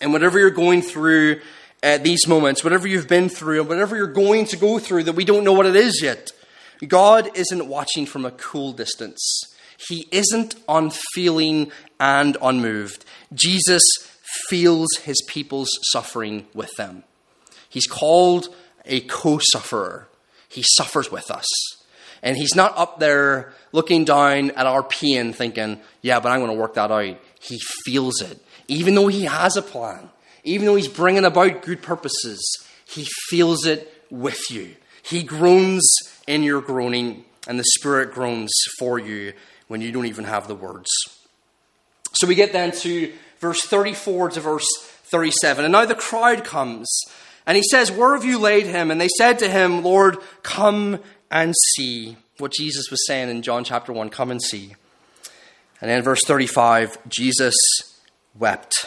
and 0.00 0.12
whatever 0.12 0.38
you're 0.38 0.50
going 0.50 0.82
through 0.82 1.40
at 1.82 2.04
these 2.04 2.28
moments, 2.28 2.62
whatever 2.62 2.86
you've 2.86 3.08
been 3.08 3.28
through, 3.28 3.58
and 3.58 3.68
whatever 3.68 3.96
you're 3.96 4.06
going 4.06 4.44
to 4.46 4.56
go 4.56 4.78
through 4.78 5.02
that 5.04 5.16
we 5.16 5.24
don't 5.24 5.42
know 5.42 5.52
what 5.52 5.66
it 5.66 5.74
is 5.74 6.00
yet, 6.00 6.30
God 6.86 7.28
isn't 7.34 7.66
watching 7.66 8.06
from 8.06 8.24
a 8.24 8.30
cool 8.30 8.72
distance. 8.72 9.20
He 9.88 10.06
isn't 10.12 10.54
unfeeling 10.68 11.72
and 11.98 12.36
unmoved. 12.40 13.04
Jesus 13.34 13.82
feels 14.48 14.86
his 15.02 15.20
people's 15.26 15.70
suffering 15.90 16.46
with 16.54 16.70
them. 16.76 17.02
He's 17.68 17.88
called 17.88 18.54
a 18.86 19.00
co 19.00 19.40
sufferer. 19.42 20.06
He 20.48 20.62
suffers 20.76 21.10
with 21.10 21.32
us. 21.32 21.46
And 22.22 22.36
he's 22.36 22.54
not 22.54 22.78
up 22.78 23.00
there 23.00 23.54
looking 23.72 24.04
down 24.04 24.52
at 24.52 24.66
our 24.66 24.84
pain 24.84 25.32
thinking, 25.32 25.80
yeah, 26.00 26.20
but 26.20 26.30
I'm 26.30 26.38
going 26.38 26.52
to 26.52 26.60
work 26.60 26.74
that 26.74 26.92
out. 26.92 27.16
He 27.40 27.58
feels 27.84 28.20
it. 28.20 28.38
Even 28.68 28.94
though 28.94 29.08
he 29.08 29.24
has 29.24 29.56
a 29.56 29.62
plan, 29.62 30.10
even 30.44 30.66
though 30.66 30.76
he's 30.76 30.88
bringing 30.88 31.24
about 31.24 31.62
good 31.62 31.82
purposes, 31.82 32.40
he 32.86 33.06
feels 33.28 33.66
it 33.66 34.04
with 34.10 34.50
you. 34.50 34.76
He 35.02 35.22
groans 35.22 35.82
in 36.26 36.42
your 36.42 36.60
groaning, 36.60 37.24
and 37.48 37.58
the 37.58 37.64
Spirit 37.78 38.12
groans 38.12 38.52
for 38.78 38.98
you 38.98 39.32
when 39.68 39.80
you 39.80 39.90
don't 39.90 40.06
even 40.06 40.24
have 40.24 40.46
the 40.46 40.54
words. 40.54 40.90
So 42.12 42.26
we 42.26 42.34
get 42.34 42.52
then 42.52 42.72
to 42.72 43.12
verse 43.38 43.62
34 43.62 44.30
to 44.30 44.40
verse 44.40 44.66
37. 45.04 45.64
And 45.64 45.72
now 45.72 45.86
the 45.86 45.94
crowd 45.94 46.44
comes, 46.44 46.88
and 47.46 47.56
he 47.56 47.62
says, 47.62 47.90
Where 47.90 48.14
have 48.14 48.24
you 48.24 48.38
laid 48.38 48.66
him? 48.66 48.90
And 48.90 49.00
they 49.00 49.08
said 49.08 49.38
to 49.38 49.48
him, 49.48 49.82
Lord, 49.82 50.18
come 50.42 51.00
and 51.30 51.54
see. 51.74 52.16
What 52.38 52.52
Jesus 52.52 52.90
was 52.90 53.06
saying 53.06 53.28
in 53.28 53.42
John 53.42 53.64
chapter 53.64 53.92
1 53.92 54.08
come 54.08 54.30
and 54.30 54.40
see. 54.40 54.74
And 55.80 55.90
then 55.90 56.02
verse 56.02 56.20
35 56.26 57.08
Jesus 57.08 57.54
wept. 58.38 58.86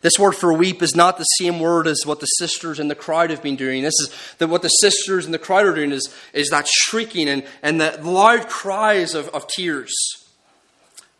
This 0.00 0.18
word 0.18 0.32
for 0.32 0.52
weep 0.52 0.82
is 0.82 0.94
not 0.94 1.16
the 1.16 1.24
same 1.24 1.60
word 1.60 1.86
as 1.86 2.02
what 2.04 2.20
the 2.20 2.26
sisters 2.26 2.78
in 2.78 2.88
the 2.88 2.94
crowd 2.94 3.30
have 3.30 3.42
been 3.42 3.56
doing. 3.56 3.82
This 3.82 3.98
is 4.00 4.14
the, 4.36 4.46
what 4.46 4.60
the 4.60 4.68
sisters 4.68 5.24
in 5.24 5.32
the 5.32 5.38
crowd 5.38 5.64
are 5.64 5.74
doing 5.74 5.92
is, 5.92 6.14
is 6.34 6.50
that 6.50 6.68
shrieking 6.68 7.26
and, 7.26 7.42
and 7.62 7.80
the 7.80 7.98
loud 8.02 8.48
cries 8.48 9.14
of, 9.14 9.28
of 9.30 9.46
tears. 9.46 9.94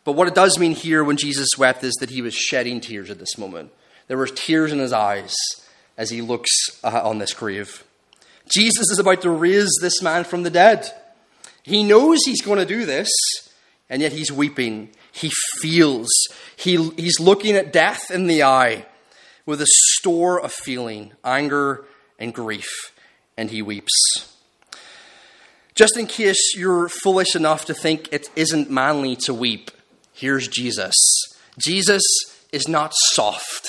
But 0.03 0.11
what 0.11 0.27
it 0.27 0.35
does 0.35 0.59
mean 0.59 0.73
here 0.73 1.03
when 1.03 1.17
Jesus 1.17 1.49
wept 1.57 1.83
is 1.83 1.95
that 1.95 2.11
he 2.11 2.21
was 2.21 2.35
shedding 2.35 2.79
tears 2.79 3.09
at 3.09 3.17
this 3.17 3.39
moment. 3.39 3.71
There 4.07 4.17
were 4.17 4.27
tears 4.27 4.71
in 4.71 4.77
his 4.77 4.93
eyes 4.93 5.33
as 5.97 6.11
he 6.11 6.21
looks 6.21 6.51
uh, 6.83 7.01
on 7.03 7.17
this 7.17 7.33
grave. 7.33 7.83
Jesus 8.47 8.91
is 8.91 8.99
about 8.99 9.21
to 9.23 9.31
raise 9.31 9.71
this 9.81 10.01
man 10.03 10.23
from 10.25 10.43
the 10.43 10.51
dead. 10.51 10.91
He 11.63 11.83
knows 11.83 12.19
he's 12.23 12.43
going 12.43 12.59
to 12.59 12.65
do 12.65 12.85
this, 12.85 13.09
and 13.89 14.01
yet 14.01 14.11
he's 14.11 14.31
weeping. 14.31 14.89
He 15.11 15.31
feels. 15.61 16.09
He, 16.55 16.89
he's 16.91 17.19
looking 17.19 17.55
at 17.55 17.73
death 17.73 18.11
in 18.11 18.27
the 18.27 18.43
eye 18.43 18.85
with 19.45 19.61
a 19.61 19.67
store 19.67 20.39
of 20.41 20.51
feeling, 20.51 21.13
anger 21.23 21.85
and 22.17 22.33
grief, 22.33 22.91
and 23.37 23.51
he 23.51 23.61
weeps. 23.61 24.35
Just 25.75 25.97
in 25.97 26.07
case 26.07 26.55
you're 26.55 26.87
foolish 26.87 27.35
enough 27.35 27.65
to 27.65 27.73
think 27.73 28.07
it 28.11 28.29
isn't 28.35 28.71
manly 28.71 29.15
to 29.17 29.33
weep, 29.33 29.71
here's 30.13 30.47
Jesus. 30.47 30.95
Jesus 31.57 32.03
is 32.51 32.67
not 32.67 32.93
soft. 32.95 33.64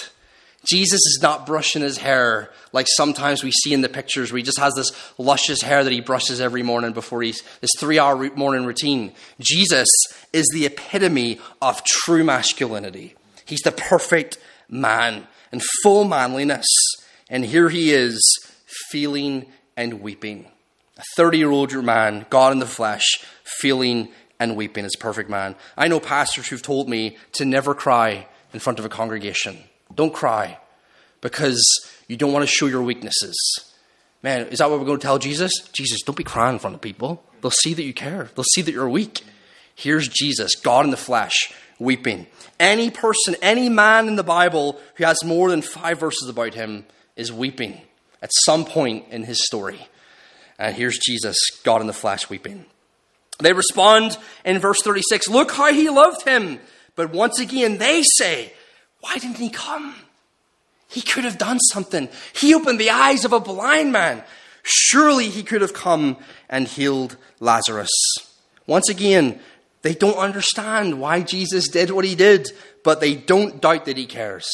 Jesus 0.69 1.01
is 1.01 1.21
not 1.23 1.47
brushing 1.47 1.83
his 1.83 1.99
hair 1.99 2.51
like 2.73 2.87
sometimes 2.89 3.43
we 3.43 3.53
see 3.53 3.73
in 3.73 3.81
the 3.81 3.89
pictures 3.89 4.33
where 4.33 4.39
he 4.39 4.43
just 4.43 4.59
has 4.59 4.75
this 4.75 4.93
luscious 5.17 5.63
hair 5.63 5.85
that 5.85 5.93
he 5.93 6.01
brushes 6.01 6.41
every 6.41 6.63
morning 6.63 6.93
before 6.93 7.23
he's 7.23 7.43
this 7.61 7.71
three 7.79 7.99
hour 7.99 8.31
morning 8.35 8.67
routine. 8.67 9.13
Jesus 9.41 9.89
is 10.33 10.47
the 10.53 10.67
epitome 10.67 11.41
of 11.63 11.85
true 11.85 12.25
masculinity. 12.25 13.15
He's 13.45 13.63
the 13.63 13.73
perfect 13.73 14.39
man 14.69 15.27
and 15.53 15.63
full 15.83 16.05
manliness. 16.05 16.67
And 17.31 17.45
here 17.45 17.69
he 17.69 17.93
is, 17.93 18.21
feeling 18.91 19.47
and 19.77 20.01
weeping. 20.01 20.47
A 20.99 21.03
30 21.17 21.39
year 21.39 21.51
old 21.51 21.73
man, 21.85 22.27
God 22.31 22.53
in 22.53 22.59
the 22.59 22.67
flesh, 22.67 23.05
feeling 23.45 24.09
and 24.39 24.57
weeping 24.57 24.85
as 24.85 24.97
perfect 24.97 25.31
man. 25.31 25.55
I 25.77 25.89
know 25.89 26.01
pastors 26.01 26.49
who've 26.49 26.63
told 26.63 26.89
me 26.89 27.17
to 27.33 27.45
never 27.45 27.75
cry 27.75 28.27
in 28.53 28.61
front 28.61 28.79
of 28.79 28.85
a 28.85 28.89
congregation. 28.89 29.59
Don't 29.95 30.13
cry 30.13 30.59
because 31.21 31.63
you 32.09 32.17
don't 32.17 32.33
want 32.33 32.43
to 32.43 32.53
show 32.53 32.67
your 32.67 32.83
weaknesses. 32.83 33.37
Man, 34.23 34.49
is 34.49 34.59
that 34.59 34.71
what 34.71 34.81
we're 34.81 34.87
going 34.87 34.99
to 34.99 35.07
tell 35.07 35.19
Jesus? 35.19 35.53
Jesus, 35.73 36.03
don't 36.03 36.17
be 36.17 36.25
crying 36.25 36.55
in 36.55 36.59
front 36.59 36.75
of 36.75 36.81
people. 36.81 37.23
They'll 37.41 37.51
see 37.51 37.75
that 37.75 37.83
you 37.83 37.95
care, 37.95 38.29
they'll 38.35 38.45
see 38.55 38.63
that 38.63 38.73
you're 38.73 38.89
weak. 38.89 39.23
Here's 39.75 40.09
Jesus, 40.09 40.55
God 40.55 40.87
in 40.87 40.91
the 40.91 40.97
flesh, 40.97 41.53
weeping. 41.79 42.27
Any 42.59 42.91
person, 42.91 43.37
any 43.43 43.69
man 43.69 44.09
in 44.09 44.17
the 44.17 44.25
Bible 44.25 44.81
who 44.95 45.05
has 45.05 45.23
more 45.23 45.51
than 45.51 45.61
five 45.61 46.01
verses 46.01 46.31
about 46.31 46.55
him 46.55 46.87
is 47.15 47.31
weeping 47.31 47.83
at 48.23 48.31
some 48.45 48.65
point 48.65 49.05
in 49.11 49.25
his 49.25 49.45
story. 49.45 49.87
And 50.59 50.75
here's 50.75 50.99
Jesus, 50.99 51.37
God 51.63 51.83
in 51.83 51.87
the 51.87 51.93
flesh, 51.93 52.31
weeping. 52.31 52.65
They 53.39 53.53
respond 53.53 54.17
in 54.45 54.59
verse 54.59 54.81
36 54.83 55.29
Look 55.29 55.53
how 55.53 55.73
he 55.73 55.91
loved 55.91 56.27
him. 56.27 56.59
But 56.95 57.13
once 57.13 57.39
again, 57.39 57.77
they 57.77 58.03
say, 58.03 58.53
why 59.01 59.19
didn't 59.19 59.39
he 59.39 59.51
come? 59.51 59.95
He 60.89 61.01
could 61.01 61.25
have 61.25 61.39
done 61.39 61.59
something. 61.59 62.09
He 62.35 62.55
opened 62.55 62.81
the 62.81 62.91
eyes 62.91 63.25
of 63.25 63.33
a 63.33 63.41
blind 63.41 63.93
man. 63.93 64.23
Surely 64.63 65.29
he 65.29 65.43
could 65.43 65.61
have 65.61 65.75
come 65.75 66.17
and 66.49 66.67
healed 66.67 67.17
Lazarus. 67.41 67.91
Once 68.67 68.89
again, 68.89 69.39
they 69.83 69.95
don't 69.95 70.17
understand 70.17 71.01
why 71.01 71.23
Jesus 71.23 71.69
did 71.69 71.91
what 71.91 72.05
he 72.05 72.15
did, 72.15 72.51
but 72.83 73.01
they 73.01 73.15
don't 73.15 73.61
doubt 73.61 73.85
that 73.85 73.97
he 73.97 74.07
cares. 74.07 74.49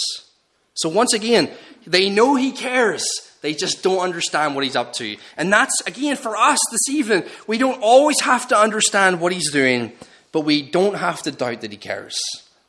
So 0.74 0.88
once 0.88 1.14
again, 1.14 1.50
they 1.87 2.11
know 2.11 2.35
he 2.35 2.52
cares. 2.52 3.05
They 3.40 3.55
just 3.55 3.83
don't 3.83 4.00
understand 4.00 4.55
what 4.55 4.64
he's 4.64 4.76
up 4.76 4.92
to. 4.94 5.16
And 5.37 5.52
that's, 5.52 5.81
again, 5.87 6.16
for 6.16 6.37
us 6.37 6.59
this 6.70 6.88
evening. 6.88 7.24
We 7.46 7.59
don't 7.59 7.83
always 7.83 8.20
have 8.20 8.48
to 8.48 8.57
understand 8.57 9.20
what 9.20 9.33
he's 9.33 9.50
doing, 9.50 9.92
but 10.31 10.40
we 10.40 10.62
don't 10.62 10.94
have 10.94 11.22
to 11.22 11.31
doubt 11.31 11.61
that 11.62 11.72
he 11.72 11.76
cares, 11.76 12.18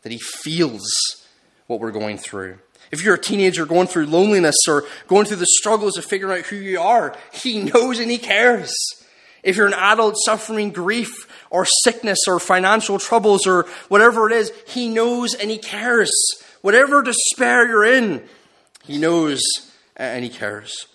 that 0.02 0.12
he 0.12 0.18
feels 0.18 0.84
what 1.68 1.80
we're 1.80 1.92
going 1.92 2.18
through. 2.18 2.60
If 2.92 3.04
you're 3.04 3.16
a 3.16 3.22
teenager 3.22 3.66
going 3.66 3.88
through 3.88 4.06
loneliness 4.08 4.56
or 4.68 4.86
going 5.08 5.26
through 5.26 5.38
the 5.38 5.46
struggles 5.46 5.98
of 5.98 6.06
figuring 6.06 6.40
out 6.40 6.46
who 6.46 6.58
you 6.58 6.80
are, 6.80 7.16
He 7.32 7.64
knows 7.64 8.00
and 8.00 8.12
He 8.12 8.18
cares. 8.18 8.74
If 9.42 9.56
you're 9.58 9.68
an 9.68 9.74
adult 9.74 10.16
suffering 10.26 10.72
grief 10.72 11.28
or 11.50 11.66
sickness 11.84 12.20
or 12.28 12.40
financial 12.40 13.00
troubles 13.00 13.48
or 13.48 13.68
whatever 13.90 14.30
it 14.30 14.36
is, 14.36 14.52
He 14.68 14.90
knows 14.90 15.34
and 15.34 15.50
He 15.50 15.58
cares. 15.58 16.12
Whatever 16.62 17.02
despair 17.02 17.68
you're 17.68 17.86
in, 17.86 18.24
He 18.84 18.98
knows 18.98 19.42
and 19.96 20.24
He 20.24 20.30
cares. 20.30 20.88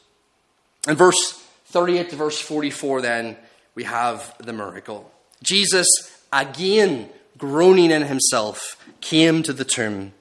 In 0.87 0.95
verse 0.95 1.33
38 1.67 2.11
to 2.11 2.17
verse 2.17 2.41
44, 2.41 3.03
then, 3.03 3.37
we 3.75 3.85
have 3.85 4.35
the 4.39 4.53
miracle. 4.53 5.11
Jesus, 5.43 5.87
again 6.33 7.09
groaning 7.39 7.91
in 7.91 8.03
himself, 8.03 8.77
came 9.01 9.43
to 9.45 9.53
the 9.53 9.65
tomb. 9.65 10.13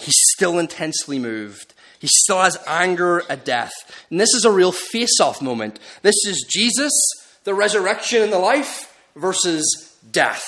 He's 0.00 0.16
still 0.32 0.58
intensely 0.58 1.18
moved. 1.18 1.74
He 1.98 2.08
still 2.08 2.40
has 2.40 2.58
anger 2.66 3.22
at 3.28 3.44
death. 3.44 3.72
And 4.10 4.18
this 4.18 4.34
is 4.34 4.44
a 4.44 4.50
real 4.50 4.72
face 4.72 5.20
off 5.20 5.40
moment. 5.42 5.78
This 6.02 6.16
is 6.26 6.46
Jesus, 6.48 6.92
the 7.44 7.54
resurrection 7.54 8.22
and 8.22 8.32
the 8.32 8.38
life, 8.38 8.96
versus 9.14 9.96
death. 10.10 10.44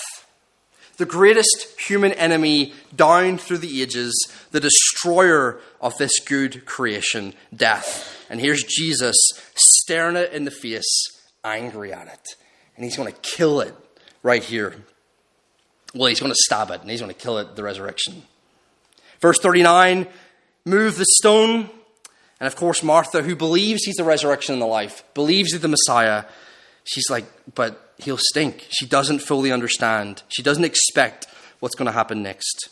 the 1.03 1.07
greatest 1.07 1.81
human 1.81 2.13
enemy 2.13 2.73
down 2.95 3.37
through 3.37 3.59
the 3.59 3.83
ages, 3.83 4.15
the 4.53 4.61
destroyer 4.61 5.61
of 5.81 5.97
this 5.99 6.21
good 6.21 6.65
creation, 6.65 7.35
death. 7.55 8.25
And 8.31 8.41
here's 8.41 8.63
Jesus 8.63 9.17
staring 9.57 10.15
it 10.15 10.33
in 10.33 10.45
the 10.45 10.53
face, 10.53 10.87
angry 11.43 11.93
at 11.93 12.07
it. 12.07 12.37
And 12.77 12.85
he's 12.85 12.97
going 12.97 13.13
to 13.13 13.21
kill 13.21 13.61
it 13.61 13.75
right 14.23 14.45
here. 14.45 14.77
Well, 15.93 16.07
he's 16.07 16.21
going 16.21 16.33
to 16.33 16.39
stab 16.39 16.71
it 16.71 16.81
and 16.83 16.91
he's 16.91 17.01
going 17.01 17.13
to 17.13 17.21
kill 17.21 17.39
it 17.39 17.57
the 17.57 17.65
resurrection. 17.65 18.23
Verse 19.23 19.39
39 19.39 20.07
move 20.65 20.99
the 20.99 21.07
stone. 21.17 21.71
And 22.39 22.47
of 22.47 22.57
course, 22.57 22.83
Martha, 22.83 23.23
who 23.23 23.37
believes 23.37 23.85
he's 23.85 23.97
the 23.97 24.05
resurrection 24.05 24.53
and 24.53 24.61
the 24.61 24.67
life, 24.67 25.03
believes 25.15 25.53
he's 25.53 25.61
the 25.61 25.69
Messiah, 25.69 26.25
she's 26.85 27.09
like, 27.09 27.25
but 27.55 27.95
he'll 27.99 28.19
stink. 28.19 28.67
She 28.71 28.85
doesn't 28.85 29.21
fully 29.21 29.53
understand. 29.53 30.23
She 30.29 30.43
doesn't 30.43 30.65
expect 30.65 31.27
what's 31.61 31.77
going 31.77 31.87
to 31.87 31.93
happen 31.93 32.23
next. 32.23 32.69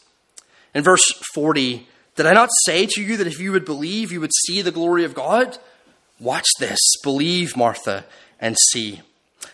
In 0.74 0.82
verse 0.82 1.04
40, 1.34 1.86
did 2.16 2.26
I 2.26 2.32
not 2.32 2.50
say 2.64 2.86
to 2.86 3.02
you 3.02 3.16
that 3.16 3.26
if 3.28 3.38
you 3.38 3.52
would 3.52 3.64
believe, 3.64 4.12
you 4.12 4.20
would 4.20 4.34
see 4.46 4.60
the 4.60 4.72
glory 4.72 5.04
of 5.04 5.14
God? 5.14 5.56
Watch 6.18 6.46
this. 6.58 6.78
Believe, 7.02 7.56
Martha, 7.56 8.04
and 8.40 8.56
see. 8.72 9.00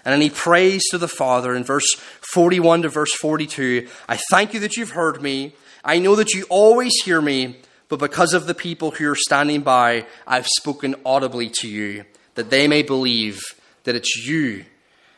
And 0.05 0.13
then 0.13 0.21
he 0.21 0.31
prays 0.31 0.83
to 0.91 0.99
the 0.99 1.09
Father 1.09 1.55
in 1.55 1.63
verse 1.63 1.95
41 2.33 2.83
to 2.83 2.89
verse 2.89 3.13
42 3.15 3.89
I 4.09 4.19
thank 4.31 4.55
you 4.55 4.61
that 4.61 4.77
you've 4.77 4.91
heard 4.91 5.21
me. 5.23 5.53
I 5.87 6.01
know 6.01 6.16
that 6.16 6.35
you 6.35 6.44
always 6.51 6.92
hear 7.05 7.22
me, 7.22 7.59
but 7.88 8.01
because 8.01 8.35
of 8.35 8.49
the 8.49 8.55
people 8.55 8.90
who 8.90 9.09
are 9.09 9.14
standing 9.14 9.62
by, 9.62 10.07
I've 10.27 10.49
spoken 10.49 10.96
audibly 11.07 11.49
to 11.61 11.68
you, 11.68 12.05
that 12.35 12.51
they 12.51 12.66
may 12.66 12.83
believe 12.83 13.40
that 13.85 13.94
it's 13.94 14.27
you 14.27 14.64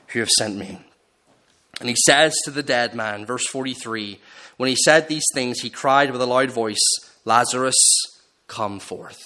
who 0.09 0.21
have 0.21 0.29
sent 0.29 0.57
me. 0.57 0.79
And 1.81 1.89
he 1.89 1.97
says 2.05 2.37
to 2.45 2.51
the 2.51 2.63
dead 2.63 2.95
man, 2.95 3.25
verse 3.25 3.47
43, 3.47 4.21
when 4.59 4.69
he 4.69 4.77
said 4.77 5.09
these 5.09 5.25
things, 5.33 5.61
he 5.61 5.71
cried 5.71 6.11
with 6.11 6.21
a 6.21 6.27
loud 6.27 6.51
voice, 6.51 6.77
Lazarus, 7.25 7.77
come 8.47 8.79
forth. 8.79 9.23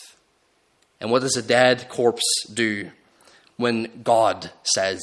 And 1.00 1.11
what 1.11 1.22
does 1.22 1.37
a 1.37 1.42
dead 1.42 1.88
corpse 1.88 2.46
do 2.55 2.92
when 3.57 4.02
God 4.05 4.52
says, 4.62 5.02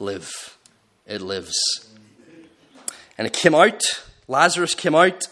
live? 0.00 0.58
It 1.06 1.20
lives. 1.20 1.54
And 3.16 3.28
it 3.28 3.32
came 3.32 3.54
out, 3.54 3.82
Lazarus 4.26 4.74
came 4.74 4.96
out, 4.96 5.28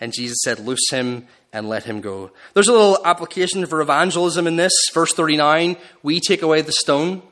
and 0.00 0.12
Jesus 0.12 0.38
said, 0.42 0.60
Loose 0.60 0.90
him 0.90 1.26
and 1.52 1.68
let 1.68 1.84
him 1.84 2.00
go. 2.00 2.30
There's 2.54 2.68
a 2.68 2.72
little 2.72 2.98
application 3.04 3.64
for 3.66 3.80
evangelism 3.80 4.46
in 4.46 4.56
this. 4.56 4.72
Verse 4.92 5.12
39 5.12 5.76
we 6.02 6.20
take 6.20 6.42
away 6.42 6.62
the 6.62 6.72
stone, 6.72 7.22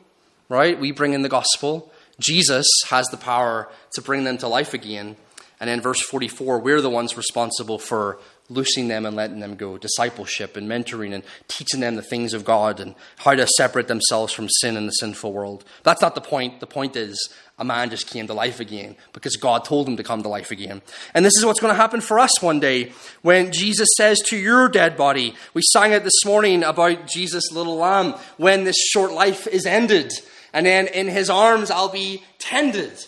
right? 0.49 0.79
We 0.79 0.93
bring 0.93 1.13
in 1.13 1.23
the 1.23 1.29
gospel. 1.29 1.93
Jesus 2.19 2.67
has 2.89 3.07
the 3.09 3.17
power 3.17 3.69
to 3.93 4.03
bring 4.03 4.25
them 4.25 4.39
to 4.39 4.49
life 4.49 4.73
again. 4.75 5.17
And 5.61 5.71
in 5.71 5.81
verse 5.81 6.01
44, 6.03 6.59
we're 6.59 6.81
the 6.81 6.91
ones 6.91 7.17
responsible 7.17 7.79
for 7.79 8.19
loosing 8.49 8.89
them 8.89 9.05
and 9.07 9.17
letting 9.17 9.41
them 9.41 9.57
go, 9.57 9.77
discipleship 9.77 10.57
and 10.57 10.69
mentoring 10.69 11.13
and 11.13 11.25
teaching 11.49 11.81
them 11.81 11.97
the 11.97 12.03
things 12.03 12.33
of 12.33 12.45
God 12.45 12.81
and 12.81 12.95
how 13.19 13.35
to 13.35 13.47
separate 13.47 13.89
themselves 13.89 14.33
from 14.33 14.49
sin 14.49 14.77
in 14.77 14.87
the 14.87 14.93
sinful 14.93 15.33
world. 15.33 15.65
That's 15.83 16.03
not 16.03 16.15
the 16.15 16.21
point. 16.21 16.61
The 16.61 16.67
point 16.67 16.97
is 16.97 17.33
a 17.59 17.65
man 17.65 17.91
just 17.91 18.07
came 18.07 18.27
to 18.27 18.35
life 18.35 18.61
again 18.61 18.97
because 19.13 19.37
God 19.37 19.65
told 19.65 19.89
him 19.89 19.97
to 19.97 20.03
come 20.03 20.23
to 20.23 20.29
life 20.29 20.51
again. 20.51 20.83
And 21.15 21.25
this 21.25 21.37
is 21.37 21.45
what's 21.45 21.61
going 21.61 21.73
to 21.73 21.81
happen 21.81 22.01
for 22.01 22.19
us 22.19 22.43
one 22.43 22.61
day 22.61 22.93
when 23.23 23.53
Jesus 23.53 23.89
says 23.97 24.21
to 24.27 24.37
your 24.37 24.69
dead 24.69 24.97
body, 24.97 25.35
we 25.55 25.63
sang 25.73 25.93
it 25.93 26.05
this 26.05 26.25
morning 26.25 26.63
about 26.63 27.09
Jesus' 27.09 27.51
little 27.51 27.77
lamb, 27.77 28.15
when 28.37 28.65
this 28.65 28.77
short 28.79 29.13
life 29.13 29.47
is 29.47 29.67
ended. 29.67 30.13
And 30.53 30.67
then 30.67 30.87
in 30.87 31.09
his 31.09 31.31
arms 31.31 31.71
I'll 31.71 31.89
be 31.89 32.23
tended. 32.39 33.05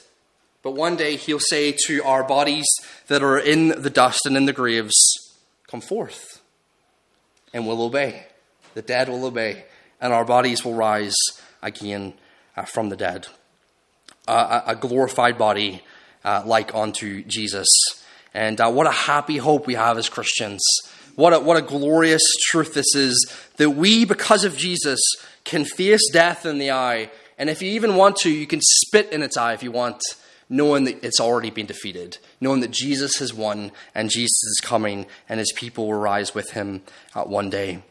But 0.62 0.72
one 0.72 0.96
day 0.96 1.16
he'll 1.16 1.38
say 1.38 1.76
to 1.86 2.02
our 2.02 2.24
bodies 2.24 2.66
that 3.06 3.22
are 3.22 3.38
in 3.38 3.68
the 3.68 3.90
dust 3.90 4.26
and 4.26 4.36
in 4.36 4.46
the 4.46 4.52
graves, 4.52 5.27
Come 5.68 5.80
forth. 5.80 6.42
And 7.52 7.66
we'll 7.66 7.82
obey. 7.82 8.26
The 8.74 8.82
dead 8.82 9.08
will 9.08 9.24
obey. 9.24 9.64
And 10.00 10.12
our 10.12 10.24
bodies 10.24 10.64
will 10.64 10.74
rise 10.74 11.16
again 11.62 12.14
uh, 12.56 12.64
from 12.64 12.88
the 12.88 12.96
dead. 12.96 13.28
Uh, 14.26 14.62
a 14.66 14.76
glorified 14.76 15.38
body 15.38 15.82
uh, 16.24 16.42
like 16.44 16.74
unto 16.74 17.22
Jesus. 17.24 17.68
And 18.34 18.60
uh, 18.60 18.70
what 18.70 18.86
a 18.86 18.92
happy 18.92 19.38
hope 19.38 19.66
we 19.66 19.74
have 19.74 19.98
as 19.98 20.08
Christians. 20.08 20.62
What 21.16 21.32
a, 21.32 21.40
what 21.40 21.56
a 21.56 21.62
glorious 21.62 22.22
truth 22.50 22.74
this 22.74 22.94
is 22.94 23.34
that 23.56 23.70
we, 23.70 24.04
because 24.04 24.44
of 24.44 24.56
Jesus, 24.56 25.00
can 25.44 25.64
face 25.64 26.08
death 26.12 26.46
in 26.46 26.58
the 26.58 26.70
eye. 26.70 27.10
And 27.38 27.50
if 27.50 27.62
you 27.62 27.70
even 27.72 27.96
want 27.96 28.16
to, 28.18 28.30
you 28.30 28.46
can 28.46 28.60
spit 28.62 29.12
in 29.12 29.22
its 29.22 29.36
eye 29.36 29.54
if 29.54 29.62
you 29.62 29.72
want 29.72 30.00
knowing 30.48 30.84
that 30.84 31.02
it's 31.04 31.20
already 31.20 31.50
been 31.50 31.66
defeated, 31.66 32.18
knowing 32.40 32.60
that 32.60 32.70
Jesus 32.70 33.16
has 33.18 33.34
won 33.34 33.72
and 33.94 34.10
Jesus 34.10 34.42
is 34.44 34.60
coming 34.62 35.06
and 35.28 35.38
his 35.38 35.52
people 35.54 35.86
will 35.86 35.98
rise 35.98 36.34
with 36.34 36.50
him 36.50 36.82
uh, 37.14 37.24
one 37.24 37.50
day. 37.50 37.82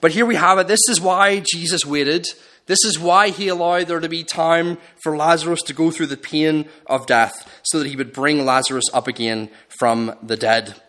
But 0.00 0.12
here 0.12 0.26
we 0.26 0.36
have 0.36 0.58
it. 0.58 0.68
This 0.68 0.88
is 0.88 1.00
why 1.00 1.40
Jesus 1.40 1.84
waited. 1.84 2.26
This 2.66 2.84
is 2.84 2.98
why 2.98 3.30
he 3.30 3.48
allowed 3.48 3.88
there 3.88 4.00
to 4.00 4.08
be 4.08 4.22
time 4.22 4.78
for 5.02 5.16
Lazarus 5.16 5.62
to 5.62 5.74
go 5.74 5.90
through 5.90 6.06
the 6.06 6.16
pain 6.16 6.68
of 6.86 7.06
death 7.06 7.60
so 7.62 7.78
that 7.78 7.88
he 7.88 7.96
would 7.96 8.12
bring 8.12 8.44
Lazarus 8.44 8.84
up 8.92 9.08
again 9.08 9.50
from 9.68 10.14
the 10.22 10.36
dead 10.36 10.80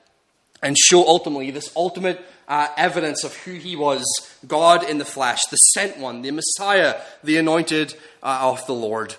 and 0.62 0.78
show 0.78 1.08
ultimately 1.08 1.52
this 1.52 1.72
ultimate 1.76 2.24
uh, 2.48 2.68
evidence 2.78 3.24
of 3.24 3.36
who 3.38 3.54
he 3.54 3.76
was 3.76 4.04
God 4.48 4.88
in 4.88 4.98
the 4.98 5.06
flesh, 5.06 5.40
the 5.50 5.58
sent 5.58 5.98
one, 5.98 6.22
the 6.22 6.32
Messiah, 6.32 7.00
the 7.24 7.38
anointed 7.38 7.96
uh, 8.22 8.40
of 8.42 8.66
the 8.68 8.74
Lord. 8.74 9.16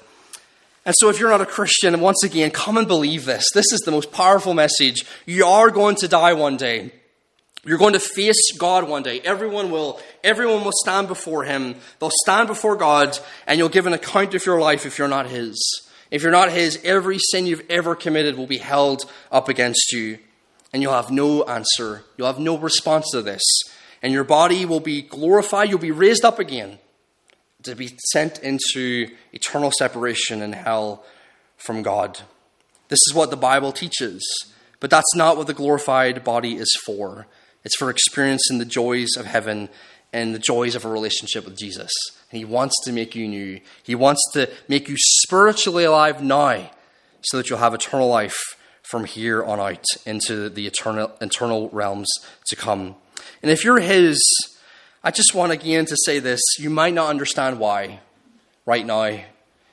And 0.85 0.95
so, 0.99 1.09
if 1.09 1.21
you're 1.21 1.31
not 1.31 1.40
a 1.40 1.47
Christian, 1.47 2.01
once 2.01 2.25
again, 2.25 2.51
come 2.51 2.77
and 2.77 2.88
believe 2.88 3.25
this. 3.25 3.45
This 3.55 3.73
is 3.73 3.81
the 3.81 3.92
most 3.92 4.11
powerful 4.11 4.53
message. 4.53 5.05
You 5.27 5.47
are 5.47 5.71
going 5.71 5.95
to 5.97 6.09
die 6.09 6.33
one 6.33 6.57
day. 6.57 6.90
You're 7.64 7.79
going 7.79 7.92
to 7.92 8.01
face 8.01 8.51
God 8.59 8.88
one 8.88 9.05
day. 9.05 9.21
Everyone 9.21 9.71
will. 9.71 10.01
Everyone 10.25 10.64
will 10.64 10.73
stand 10.75 11.07
before 11.07 11.45
Him. 11.45 11.77
They'll 12.01 12.11
stand 12.25 12.49
before 12.49 12.75
God, 12.75 13.16
and 13.47 13.59
you'll 13.59 13.68
give 13.68 13.87
an 13.87 13.92
account 13.92 14.35
of 14.35 14.45
your 14.45 14.61
life 14.61 14.85
if 14.85 14.99
you're 14.99 15.07
not 15.07 15.29
His. 15.29 15.83
If 16.11 16.23
you're 16.23 16.33
not 16.33 16.51
His, 16.51 16.81
every 16.83 17.18
sin 17.18 17.47
you've 17.47 17.71
ever 17.71 17.95
committed 17.95 18.37
will 18.37 18.49
be 18.49 18.59
held 18.59 19.09
up 19.31 19.49
against 19.49 19.92
you, 19.92 20.18
and 20.73 20.83
you'll 20.83 20.92
have 20.92 21.12
no 21.12 21.45
answer. 21.45 22.03
You'll 22.16 22.27
have 22.27 22.40
no 22.40 22.59
response 22.59 23.11
to 23.12 23.23
this. 23.23 23.42
And 24.03 24.12
your 24.12 24.25
body 24.25 24.64
will 24.64 24.81
be 24.81 25.01
glorified. 25.01 25.71
You'll 25.71 25.79
be 25.79 25.92
raised 25.92 26.25
up 26.25 26.40
again 26.40 26.81
to 27.64 27.75
be 27.75 27.96
sent 28.12 28.38
into 28.40 29.09
eternal 29.33 29.70
separation 29.79 30.42
in 30.42 30.53
hell 30.53 31.05
from 31.57 31.83
God. 31.83 32.20
This 32.88 33.01
is 33.09 33.14
what 33.14 33.31
the 33.31 33.37
Bible 33.37 33.72
teaches, 33.72 34.22
but 34.81 34.90
that's 34.90 35.14
not 35.14 35.37
what 35.37 35.46
the 35.46 35.55
glorified 35.55 36.25
body 36.25 36.57
is 36.57 36.77
for. 36.85 37.27
It's 37.64 37.77
for 37.77 37.90
experiencing 37.90 38.59
the 38.59 38.64
joys 38.64 39.11
of 39.16 39.27
heaven 39.27 39.68
and 40.12 40.35
the 40.35 40.38
joys 40.38 40.75
of 40.75 40.85
a 40.85 40.88
relationship 40.88 41.44
with 41.44 41.57
Jesus. 41.57 41.90
And 42.31 42.38
He 42.38 42.44
wants 42.44 42.75
to 42.85 42.92
make 42.92 43.14
you 43.14 43.29
new. 43.29 43.61
He 43.83 43.94
wants 43.94 44.20
to 44.35 44.51
make 44.68 44.88
you 44.88 44.96
spiritually 44.98 45.85
alive 45.85 46.22
now 46.22 46.70
so 47.22 47.37
that 47.37 47.48
you'll 47.48 47.61
have 47.61 47.75
eternal 47.75 48.09
life 48.09 48.38
from 48.83 49.05
here 49.05 49.42
on 49.42 49.59
out 49.59 49.85
into 50.05 50.51
the 50.51 50.66
eternal, 50.66 51.12
eternal 51.20 51.70
realms 51.70 52.11
to 52.48 52.57
come. 52.57 52.96
And 53.42 53.51
if 53.51 53.64
you're 53.64 53.81
His, 53.81 54.20
I 55.05 55.11
just 55.11 55.35
want 55.35 55.51
again 55.51 55.85
to 55.87 55.97
say 56.05 56.21
this. 56.21 56.41
You 56.59 56.71
might 56.71 56.95
not 56.95 57.11
understand 57.11 57.59
why 57.59 57.99
right 58.65 58.87
now. 58.87 59.19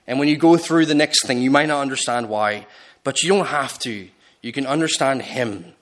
And 0.08 0.18
when 0.18 0.28
you 0.28 0.38
go 0.38 0.58
through 0.58 0.88
the 0.88 0.96
next 0.96 1.28
thing, 1.28 1.42
you 1.42 1.52
might 1.52 1.68
not 1.68 1.82
understand 1.82 2.30
why. 2.30 2.66
But 3.04 3.22
you 3.22 3.30
don't 3.30 3.46
have 3.46 3.78
to. 3.80 4.10
You 4.42 4.52
can 4.52 4.66
understand 4.66 5.22
Him. 5.22 5.74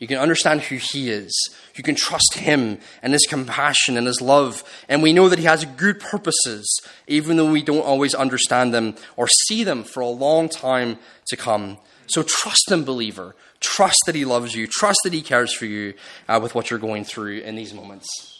You 0.00 0.08
can 0.08 0.18
understand 0.18 0.62
who 0.62 0.76
He 0.76 1.08
is. 1.08 1.32
You 1.76 1.84
can 1.84 1.94
trust 1.94 2.34
Him 2.34 2.78
and 3.00 3.12
His 3.12 3.26
compassion 3.28 3.96
and 3.96 4.08
His 4.08 4.20
love. 4.20 4.64
And 4.88 5.04
we 5.04 5.12
know 5.12 5.28
that 5.28 5.38
He 5.38 5.44
has 5.44 5.64
good 5.64 6.00
purposes, 6.00 6.66
even 7.06 7.36
though 7.36 7.50
we 7.50 7.62
don't 7.62 7.86
always 7.86 8.12
understand 8.14 8.74
them 8.74 8.96
or 9.16 9.28
see 9.28 9.62
them 9.62 9.84
for 9.84 10.00
a 10.00 10.08
long 10.08 10.48
time 10.48 10.98
to 11.28 11.36
come. 11.36 11.78
So 12.08 12.24
trust 12.24 12.72
Him, 12.72 12.84
believer. 12.84 13.36
Trust 13.60 13.98
that 14.06 14.16
He 14.16 14.24
loves 14.24 14.56
you. 14.56 14.66
Trust 14.66 14.98
that 15.04 15.12
He 15.12 15.22
cares 15.22 15.54
for 15.54 15.66
you 15.66 15.94
uh, 16.28 16.40
with 16.42 16.56
what 16.56 16.70
you're 16.70 16.80
going 16.80 17.04
through 17.04 17.38
in 17.38 17.54
these 17.54 17.72
moments. 17.72 18.35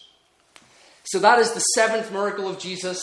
So 1.07 1.19
that 1.21 1.39
is 1.39 1.53
the 1.53 1.61
seventh 1.61 2.13
miracle 2.13 2.49
of 2.49 2.59
Jesus. 2.59 3.01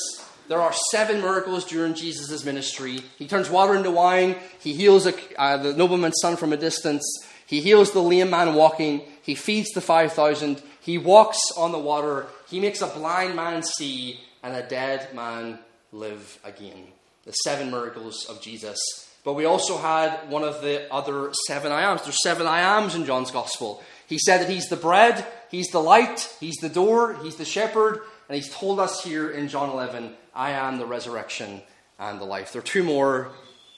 There 0.49 0.61
are 0.61 0.73
seven 0.91 1.21
miracles 1.21 1.63
during 1.65 1.93
Jesus' 1.93 2.43
ministry. 2.43 2.99
He 3.17 3.27
turns 3.27 3.49
water 3.49 3.75
into 3.75 3.91
wine. 3.91 4.35
He 4.59 4.73
heals 4.73 5.07
a, 5.07 5.13
uh, 5.39 5.57
the 5.57 5.73
nobleman's 5.73 6.19
son 6.21 6.35
from 6.35 6.51
a 6.51 6.57
distance. 6.57 7.03
He 7.45 7.61
heals 7.61 7.91
the 7.91 8.01
lame 8.01 8.29
man 8.29 8.55
walking. 8.55 9.03
He 9.21 9.35
feeds 9.35 9.69
the 9.69 9.79
5,000. 9.79 10.61
He 10.81 10.97
walks 10.97 11.39
on 11.55 11.71
the 11.71 11.79
water. 11.79 12.27
He 12.49 12.59
makes 12.59 12.81
a 12.81 12.87
blind 12.87 13.37
man 13.37 13.63
see 13.63 14.19
and 14.43 14.53
a 14.53 14.67
dead 14.67 15.15
man 15.15 15.59
live 15.93 16.39
again. 16.43 16.87
The 17.23 17.31
seven 17.31 17.71
miracles 17.71 18.25
of 18.25 18.41
Jesus. 18.41 18.79
But 19.23 19.35
we 19.35 19.45
also 19.45 19.77
had 19.77 20.29
one 20.29 20.43
of 20.43 20.61
the 20.61 20.93
other 20.93 21.31
seven 21.47 21.71
I 21.71 21.89
ams. 21.89 22.03
There's 22.03 22.21
seven 22.21 22.45
I 22.45 22.59
ams 22.77 22.95
in 22.95 23.05
John's 23.05 23.31
Gospel. 23.31 23.81
He 24.07 24.17
said 24.19 24.39
that 24.39 24.49
he's 24.49 24.67
the 24.67 24.75
bread, 24.75 25.25
he's 25.53 25.67
the 25.69 25.79
light, 25.79 26.35
he's 26.39 26.55
the 26.55 26.67
door, 26.67 27.15
he's 27.21 27.35
the 27.35 27.45
shepherd, 27.45 28.01
and 28.27 28.35
he's 28.35 28.49
told 28.49 28.79
us 28.79 29.03
here 29.03 29.29
in 29.29 29.47
John 29.47 29.69
11, 29.69 30.11
I 30.35 30.51
am 30.51 30.79
the 30.79 30.85
resurrection 30.85 31.61
and 31.99 32.19
the 32.19 32.25
life. 32.25 32.51
There 32.51 32.59
are 32.59 32.65
two 32.65 32.83
more. 32.83 33.29